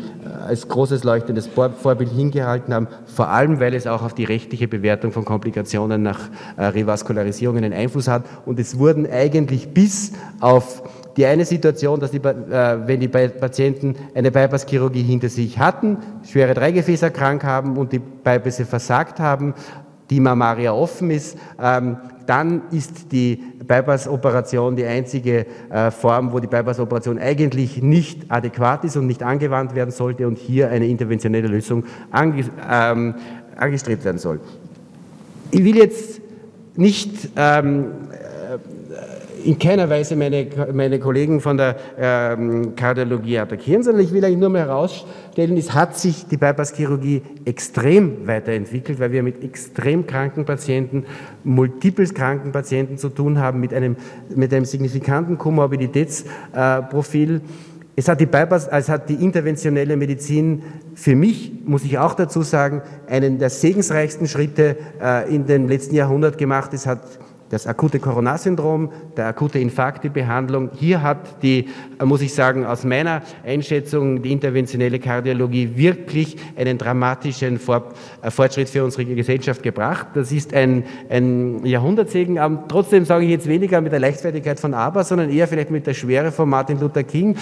als 0.48 0.68
großes 0.68 1.04
leuchtendes 1.04 1.48
Vorbild 1.48 2.10
hingehalten 2.10 2.74
haben, 2.74 2.88
vor 3.06 3.28
allem 3.30 3.60
weil 3.60 3.74
es 3.74 3.86
auch 3.86 4.02
auf 4.02 4.14
die 4.14 4.24
rechtliche 4.24 4.68
Bewertung 4.68 5.12
von 5.12 5.26
Komplikationen 5.26 6.02
nach 6.02 6.30
äh, 6.58 6.66
Revaskularisierung 6.66 7.58
einen 7.58 7.74
Einfluss 7.74 8.08
hat. 8.08 8.24
Und 8.46 8.60
es 8.60 8.80
wurden 8.80 9.06
eigentlich 9.12 9.70
bis 9.74 10.14
auf 10.40 10.84
die 11.20 11.26
eine 11.26 11.44
Situation, 11.44 12.00
dass 12.00 12.12
die, 12.12 12.20
äh, 12.20 12.78
wenn 12.88 13.02
die 13.02 13.10
Patienten 13.10 13.94
eine 14.16 14.32
Bypasschirurgie 14.32 15.04
hinter 15.04 15.28
sich 15.28 15.60
hatten, 15.60 15.98
schwere 16.24 16.54
Dreigefäßerkrank 16.54 17.44
haben 17.44 17.76
und 17.76 17.92
die 17.92 18.00
Bypässe 18.00 18.64
versagt 18.64 19.20
haben, 19.20 19.54
die 20.10 20.22
Mammaria 20.22 20.72
offen 20.72 21.12
ist, 21.12 21.38
ähm, 21.62 21.98
dann 22.26 22.62
ist 22.72 23.12
die 23.12 23.36
Bypass-Operation 23.68 24.78
die 24.78 24.86
einzige 24.86 25.46
äh, 25.70 25.92
Form, 25.92 26.32
wo 26.32 26.40
die 26.40 26.48
Bypass-Operation 26.48 27.20
eigentlich 27.20 27.82
nicht 27.82 28.32
adäquat 28.32 28.86
ist 28.86 28.96
und 28.96 29.06
nicht 29.06 29.22
angewandt 29.22 29.76
werden 29.76 29.92
sollte 29.92 30.26
und 30.26 30.38
hier 30.38 30.70
eine 30.70 30.88
interventionelle 30.88 31.50
Lösung 31.50 31.84
ange, 32.12 32.46
ähm, 32.72 33.16
angestrebt 33.58 34.06
werden 34.06 34.20
soll. 34.20 34.40
Ich 35.52 35.66
will 35.66 35.76
jetzt 35.76 36.22
nicht 36.78 37.32
ähm, 37.36 37.88
in 39.46 39.58
keiner 39.60 39.90
Weise 39.90 40.16
meine, 40.16 40.48
meine 40.74 41.00
Kollegen 41.00 41.42
von 41.42 41.58
der 41.58 41.76
ähm, 41.98 42.76
Kardiologie 42.76 43.40
attackieren, 43.40 43.84
sondern 43.84 44.04
ich 44.04 44.14
will 44.14 44.24
eigentlich 44.24 44.40
nur 44.40 44.50
mal 44.50 44.60
herausstellen, 44.60 45.58
es 45.58 45.74
hat 45.74 45.98
sich 45.98 46.28
die 46.28 46.38
Bypasschirurgie 46.38 47.22
extrem 47.46 48.28
weiterentwickelt, 48.28 49.00
weil 49.00 49.12
wir 49.12 49.24
mit 49.24 49.44
extrem 49.44 50.06
kranken 50.06 50.46
Patienten, 50.46 51.06
multiples 51.44 52.14
kranken 52.14 52.52
Patienten 52.52 52.98
zu 52.98 53.10
tun 53.10 53.40
haben, 53.40 53.60
mit 53.60 53.74
einem, 53.74 53.96
mit 54.36 54.54
einem 54.54 54.66
signifikanten 54.66 55.38
Komorbiditätsprofil. 55.38 57.36
Äh, 57.36 57.42
es 57.96 58.08
hat 58.08 58.22
die 58.22 58.28
Bypass, 58.28 58.68
es 58.68 58.88
hat 58.88 59.10
die 59.10 59.16
interventionelle 59.16 59.98
Medizin 59.98 60.64
für 60.96 61.18
mich, 61.18 61.52
muss 61.66 61.84
ich 61.84 61.98
auch 61.98 62.14
dazu 62.14 62.44
sagen, 62.44 62.82
einen 63.08 63.40
der 63.40 63.50
segensreichsten 63.50 64.28
Schritte 64.28 64.78
äh, 65.02 65.34
in 65.34 65.46
dem 65.46 65.68
letzten 65.68 65.96
Jahrhundert 65.96 66.38
gemacht. 66.38 66.74
Es 66.74 66.86
hat 66.86 67.02
das 67.50 67.66
akute 67.66 68.00
Coronarsyndrom, 68.00 68.92
der 69.18 69.28
akute 69.28 69.60
Infarkt, 69.60 70.04
die 70.04 70.10
Behandlung. 70.10 70.70
Hier 70.76 71.02
hat 71.02 71.42
die, 71.42 71.68
muss 72.04 72.22
ich 72.22 72.34
sagen, 72.34 72.66
aus 72.66 72.84
meiner 72.84 73.24
Einschätzung 73.44 74.22
die 74.22 74.32
interventionelle 74.32 75.00
Kardiologie 75.00 75.72
wirklich 75.76 76.38
einen 76.56 76.78
dramatischen 76.78 77.60
äh, 78.22 78.32
Fortschritt 78.32 78.70
für 78.70 78.84
unsere 78.84 79.06
Gesellschaft 79.06 79.64
gebracht. 79.64 80.08
Das 80.14 80.32
ist 80.32 80.54
ein, 80.54 80.84
ein 81.10 81.66
Jahrhundertsegen. 81.66 82.38
Aber 82.38 82.66
trotzdem 82.68 83.06
sage 83.06 83.26
ich 83.26 83.32
jetzt 83.32 83.48
weniger 83.48 83.82
mit 83.82 83.92
der 83.92 84.00
Leichtfertigkeit 84.00 84.60
von 84.60 84.74
Aber, 84.74 85.04
sondern 85.04 85.30
eher 85.30 85.48
vielleicht 85.48 85.72
mit 85.72 85.88
der 85.88 85.96
Schwere 85.96 86.32
von 86.32 86.50
Martin 86.50 86.80
Luther 86.80 87.04
King. 87.04 87.36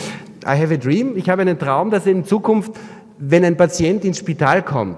I 0.45 0.57
have 0.57 0.73
a 0.73 0.77
dream. 0.77 1.17
Ich 1.17 1.29
habe 1.29 1.41
einen 1.41 1.59
Traum, 1.59 1.91
dass 1.91 2.05
in 2.05 2.23
Zukunft, 2.23 2.71
wenn 3.17 3.43
ein 3.43 3.57
Patient 3.57 4.05
ins 4.05 4.19
Spital 4.19 4.63
kommt, 4.63 4.97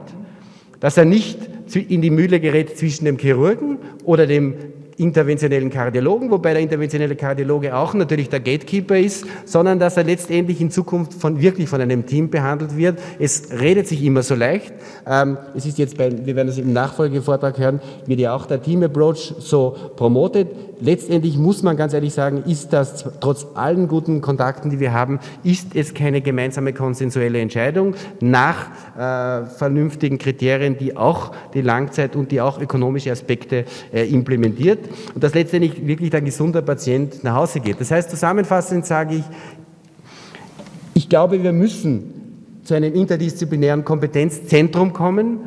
dass 0.80 0.98
er 0.98 1.06
nicht 1.06 1.40
in 1.76 2.02
die 2.02 2.10
Mühle 2.10 2.40
gerät 2.40 2.78
zwischen 2.78 3.06
dem 3.06 3.18
Chirurgen 3.18 3.78
oder 4.04 4.28
dem 4.28 4.56
interventionellen 5.00 5.70
Kardiologen, 5.70 6.30
wobei 6.30 6.54
der 6.54 6.62
interventionelle 6.62 7.16
Kardiologe 7.16 7.76
auch 7.76 7.94
natürlich 7.94 8.30
der 8.30 8.42
Gatekeeper 8.42 8.98
ist, 8.98 9.26
sondern 9.46 9.80
dass 9.80 9.96
er 9.96 10.04
letztendlich 10.04 10.60
in 10.60 10.72
Zukunft 10.72 11.14
von, 11.14 11.40
wirklich 11.42 11.70
von 11.70 11.80
einem 11.80 12.06
Team 12.06 12.30
behandelt 12.30 12.76
wird. 12.76 13.00
Es 13.18 13.50
redet 13.52 13.88
sich 13.88 14.04
immer 14.04 14.24
so 14.24 14.36
leicht. 14.36 14.74
Ähm, 15.08 15.38
es 15.56 15.66
ist 15.66 15.78
jetzt 15.78 15.98
bei, 15.98 16.12
wir 16.26 16.36
werden 16.36 16.48
das 16.48 16.58
im 16.58 16.74
Nachfolgevortrag 16.74 17.58
hören, 17.58 17.80
wird 18.06 18.20
ja 18.20 18.36
auch 18.36 18.46
der 18.46 18.62
Team 18.62 18.84
Approach 18.84 19.34
so 19.40 19.76
promotet. 19.96 20.50
Letztendlich 20.82 21.38
muss 21.38 21.64
man 21.64 21.78
ganz 21.78 21.94
ehrlich 21.94 22.14
sagen, 22.14 22.44
ist 22.46 22.72
das 22.74 23.06
trotz 23.20 23.48
allen 23.54 23.88
guten 23.88 24.22
Kontakten, 24.22 24.70
die 24.70 24.80
wir 24.80 24.94
haben, 24.94 25.20
ist 25.44 25.76
es 25.76 25.94
keine 25.94 26.22
gemeinsame 26.22 26.74
konsensuelle 26.74 27.40
Entscheidung 27.40 27.96
nach 28.20 28.68
äh, 28.98 29.46
vernünftigen 29.46 30.18
Kriterien, 30.18 30.78
die 30.78 30.96
auch 30.96 31.32
die 31.54 31.62
Langzeit- 31.62 32.16
und 32.16 32.32
die 32.32 32.42
auch 32.42 32.62
ökonomische 32.62 33.12
Aspekte 33.12 33.66
äh, 33.94 34.06
implementiert 34.10 34.89
und 35.14 35.24
dass 35.24 35.34
letztendlich 35.34 35.86
wirklich 35.86 36.14
ein 36.14 36.26
gesunder 36.26 36.62
Patient 36.62 37.24
nach 37.24 37.36
Hause 37.36 37.60
geht. 37.60 37.80
Das 37.80 37.92
heißt, 37.92 38.10
zusammenfassend 38.10 38.86
sage 38.86 39.16
ich, 39.16 39.24
ich 40.94 41.10
glaube, 41.10 41.42
wir 41.42 41.54
müssen 41.54 42.62
zu 42.64 42.74
einem 42.74 42.94
interdisziplinären 42.94 43.84
Kompetenzzentrum 43.84 44.94
kommen. 44.94 45.40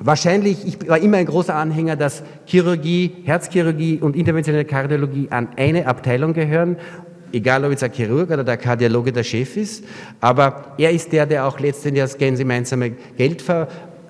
Wahrscheinlich, 0.00 0.66
ich 0.66 0.88
war 0.88 0.98
immer 0.98 1.16
ein 1.16 1.26
großer 1.26 1.54
Anhänger, 1.54 1.96
dass 1.96 2.22
Chirurgie, 2.46 3.12
Herzchirurgie 3.24 3.98
und 4.00 4.16
interventionelle 4.16 4.64
Kardiologie 4.64 5.28
an 5.30 5.48
eine 5.56 5.86
Abteilung 5.86 6.34
gehören 6.34 6.76
egal 7.34 7.64
ob 7.64 7.70
jetzt 7.70 7.82
ein 7.82 7.92
Chirurg 7.92 8.30
oder 8.30 8.44
der 8.44 8.56
Kardiologe 8.56 9.12
der 9.12 9.24
Chef 9.24 9.56
ist, 9.56 9.84
aber 10.20 10.74
er 10.78 10.90
ist 10.92 11.12
der, 11.12 11.26
der 11.26 11.46
auch 11.46 11.58
letztendlich 11.58 12.04
das 12.04 12.16
gemeinsame 12.16 12.92
Geld 13.16 13.42
ver 13.42 13.68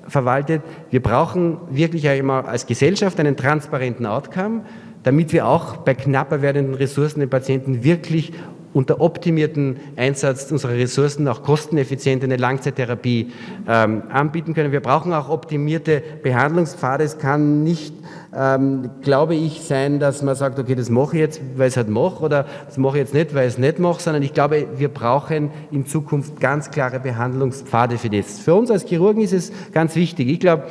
verwaltet. 0.09 0.63
Wir 0.91 1.03
brauchen 1.03 1.59
wirklich 1.71 2.09
einmal 2.09 2.47
als 2.47 2.67
Gesellschaft 2.67 3.19
einen 3.21 3.37
transparenten 3.37 4.07
Outcome, 4.07 4.63
damit 5.03 5.33
wir 5.33 5.47
auch 5.47 5.79
bei 5.79 5.95
knapper 5.95 6.43
werdenden 6.43 6.75
Ressourcen 6.75 7.21
den 7.21 7.31
Patienten 7.31 7.85
wirklich 7.85 8.33
unter 8.75 9.01
optimierten 9.01 9.77
Einsatz 9.97 10.51
unserer 10.53 10.73
Ressourcen 10.73 11.27
auch 11.29 11.43
kosteneffizient 11.43 12.25
eine 12.25 12.37
Langzeittherapie 12.37 13.33
ähm, 13.67 14.03
anbieten 14.11 14.53
können. 14.53 14.73
Wir 14.73 14.81
brauchen 14.81 15.13
auch 15.15 15.31
optimierte 15.31 16.03
Behandlungspfade. 16.23 17.05
Es 17.05 17.19
kann 17.19 17.63
nicht, 17.63 17.95
ähm, 18.37 18.91
glaube 19.01 19.37
ich, 19.37 19.63
sein, 19.63 20.01
dass 20.01 20.23
man 20.23 20.35
sagt, 20.35 20.59
okay, 20.59 20.75
das 20.75 20.91
mache 20.91 21.17
ich 21.17 21.21
jetzt, 21.21 21.41
weil 21.57 21.69
es 21.69 21.77
halt 21.77 21.89
mache, 21.89 22.23
oder 22.23 22.47
das 22.67 22.77
mache 22.77 22.99
ich 22.99 23.05
jetzt 23.05 23.15
nicht, 23.15 23.35
weil 23.35 23.47
ich 23.47 23.55
es 23.55 23.59
nicht 23.59 23.79
mache, 23.79 24.03
sondern 24.03 24.23
ich 24.25 24.35
glaube, 24.35 24.67
wir 24.77 24.89
brauchen 24.89 25.51
in 25.71 25.87
Zukunft 25.87 26.41
ganz 26.41 26.71
klare 26.71 26.99
Behandlungspfade 26.99 27.97
für 27.97 28.11
das. 28.11 28.41
Für 28.41 28.55
uns 28.55 28.71
als 28.73 28.85
Chirurgen 28.85 29.23
ist 29.23 29.33
es 29.33 29.53
ganz 29.73 29.95
wichtig. 29.95 30.29
Ich 30.29 30.41
glaube, 30.41 30.65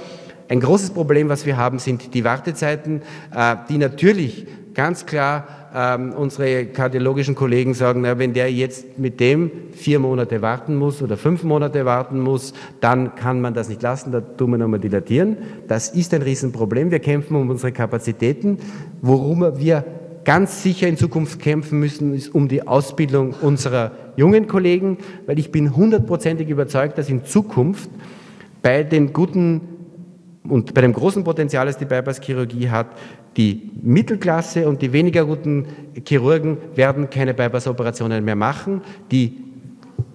ein 0.49 0.59
großes 0.59 0.91
Problem, 0.91 1.29
was 1.29 1.45
wir 1.45 1.55
haben, 1.55 1.79
sind 1.79 2.13
die 2.13 2.25
Wartezeiten, 2.25 3.01
äh, 3.33 3.55
die 3.69 3.77
natürlich 3.77 4.45
ganz 4.73 5.05
klar 5.05 5.47
ähm, 5.75 6.13
unsere 6.13 6.65
kardiologischen 6.65 7.35
Kollegen 7.35 7.73
sagen, 7.73 8.01
na, 8.01 8.19
wenn 8.19 8.33
der 8.33 8.51
jetzt 8.51 8.99
mit 8.99 9.19
dem 9.19 9.51
vier 9.71 9.99
Monate 9.99 10.41
warten 10.41 10.75
muss 10.75 11.01
oder 11.01 11.17
fünf 11.17 11.43
Monate 11.43 11.85
warten 11.85 12.19
muss, 12.19 12.53
dann 12.79 13.15
kann 13.15 13.41
man 13.41 13.53
das 13.53 13.69
nicht 13.69 13.81
lassen, 13.81 14.11
da 14.11 14.21
tun 14.21 14.51
wir 14.51 14.57
nochmal 14.57 14.79
dilatieren. 14.79 15.37
Das 15.67 15.89
ist 15.89 16.13
ein 16.13 16.21
Riesenproblem. 16.21 16.91
Wir 16.91 16.99
kämpfen 16.99 17.35
um 17.35 17.49
unsere 17.49 17.71
Kapazitäten, 17.71 18.59
worum 19.01 19.59
wir 19.59 19.83
ganz 20.25 20.63
sicher 20.63 20.87
in 20.87 20.97
Zukunft 20.97 21.39
kämpfen 21.39 21.79
müssen, 21.79 22.13
ist 22.13 22.33
um 22.33 22.47
die 22.47 22.65
Ausbildung 22.67 23.33
unserer 23.41 23.91
jungen 24.15 24.47
Kollegen, 24.47 24.97
weil 25.25 25.39
ich 25.39 25.51
bin 25.51 25.75
hundertprozentig 25.75 26.49
überzeugt, 26.49 26.97
dass 26.97 27.09
in 27.09 27.25
Zukunft 27.25 27.89
bei 28.61 28.83
den 28.83 29.11
guten 29.11 29.72
und 30.47 30.73
bei 30.73 30.81
dem 30.81 30.91
großen 30.91 31.23
Potenzial, 31.23 31.65
das 31.65 31.77
die 31.77 31.85
Bypass-Chirurgie 31.85 32.69
hat, 32.69 32.87
die 33.37 33.71
Mittelklasse 33.81 34.67
und 34.67 34.81
die 34.81 34.91
weniger 34.91 35.25
guten 35.25 35.67
Chirurgen 36.05 36.57
werden 36.75 37.09
keine 37.09 37.33
Bypass-Operationen 37.33 38.25
mehr 38.25 38.35
machen. 38.35 38.81
Die 39.11 39.37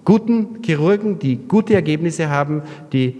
guten 0.05 0.61
Chirurgen, 0.63 1.19
die 1.19 1.37
gute 1.37 1.73
Ergebnisse 1.73 2.29
haben, 2.29 2.61
die 2.93 3.17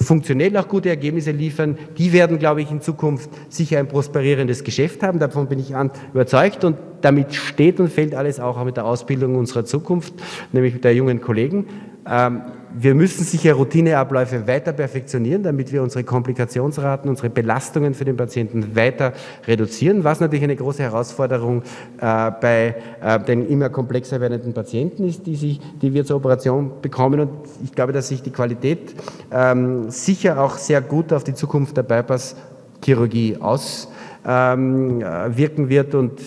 funktionell 0.00 0.56
auch 0.56 0.68
gute 0.68 0.88
Ergebnisse 0.88 1.30
liefern, 1.30 1.78
die 1.96 2.12
werden, 2.12 2.38
glaube 2.38 2.60
ich, 2.60 2.70
in 2.70 2.80
Zukunft 2.80 3.30
sicher 3.48 3.78
ein 3.78 3.88
prosperierendes 3.88 4.64
Geschäft 4.64 5.02
haben. 5.02 5.18
Davon 5.18 5.46
bin 5.46 5.58
ich 5.58 5.72
überzeugt 6.12 6.64
und 6.64 6.76
damit 7.00 7.34
steht 7.34 7.80
und 7.80 7.90
fällt 7.90 8.14
alles 8.14 8.40
auch 8.40 8.62
mit 8.64 8.76
der 8.76 8.84
Ausbildung 8.84 9.36
unserer 9.36 9.64
Zukunft, 9.64 10.12
nämlich 10.52 10.74
mit 10.74 10.84
der 10.84 10.94
jungen 10.94 11.20
Kollegen. 11.20 11.66
Ähm, 12.08 12.42
wir 12.78 12.94
müssen 12.94 13.24
sicher 13.24 13.54
Routineabläufe 13.54 14.46
weiter 14.46 14.72
perfektionieren, 14.72 15.42
damit 15.42 15.72
wir 15.72 15.82
unsere 15.82 16.04
Komplikationsraten, 16.04 17.08
unsere 17.08 17.30
Belastungen 17.30 17.94
für 17.94 18.04
den 18.04 18.18
Patienten 18.18 18.76
weiter 18.76 19.14
reduzieren, 19.46 20.04
was 20.04 20.20
natürlich 20.20 20.44
eine 20.44 20.56
große 20.56 20.82
Herausforderung 20.82 21.62
äh, 21.98 22.30
bei 22.40 22.74
äh, 23.00 23.18
den 23.20 23.48
immer 23.48 23.70
komplexer 23.70 24.20
werdenden 24.20 24.52
Patienten 24.52 25.08
ist, 25.08 25.26
die, 25.26 25.36
sich, 25.36 25.58
die 25.80 25.94
wir 25.94 26.04
zur 26.04 26.16
Operation 26.16 26.82
bekommen. 26.82 27.20
Und 27.20 27.30
ich 27.64 27.72
glaube, 27.72 27.92
dass 27.92 28.08
sich 28.08 28.22
die 28.22 28.32
Qualität 28.32 28.94
ähm, 29.32 29.90
sicher 29.90 30.38
auch 30.40 30.58
sehr 30.58 30.82
gut 30.82 31.14
auf 31.14 31.24
die 31.24 31.34
Zukunft 31.34 31.78
der 31.78 31.82
Bypass-Chirurgie 31.82 33.38
auswirken 33.38 33.82
ähm, 34.26 35.68
wird. 35.70 35.94
Und 35.94 36.20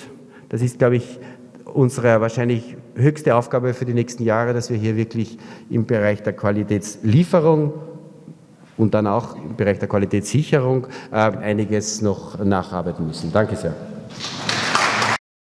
das 0.50 0.64
ist, 0.64 0.80
glaube 0.80 0.96
ich, 0.96 1.20
unsere 1.74 2.22
wahrscheinlich 2.22 2.78
höchste 2.96 3.36
Aufgabe 3.36 3.74
für 3.74 3.86
die 3.86 3.94
nächsten 3.94 4.24
Jahre, 4.24 4.54
dass 4.54 4.70
wir 4.70 4.78
hier 4.78 4.96
wirklich 4.96 5.38
im 5.70 5.86
Bereich 5.86 6.24
der 6.24 6.34
Qualitätslieferung 6.34 7.74
und 8.78 8.94
dann 8.94 9.08
auch 9.08 9.36
im 9.36 9.56
Bereich 9.56 9.80
der 9.80 9.88
Qualitätssicherung 9.88 10.88
äh, 11.12 11.16
einiges 11.16 12.02
noch 12.02 12.44
nacharbeiten 12.44 13.06
müssen. 13.06 13.32
Danke 13.32 13.56
sehr. 13.56 13.76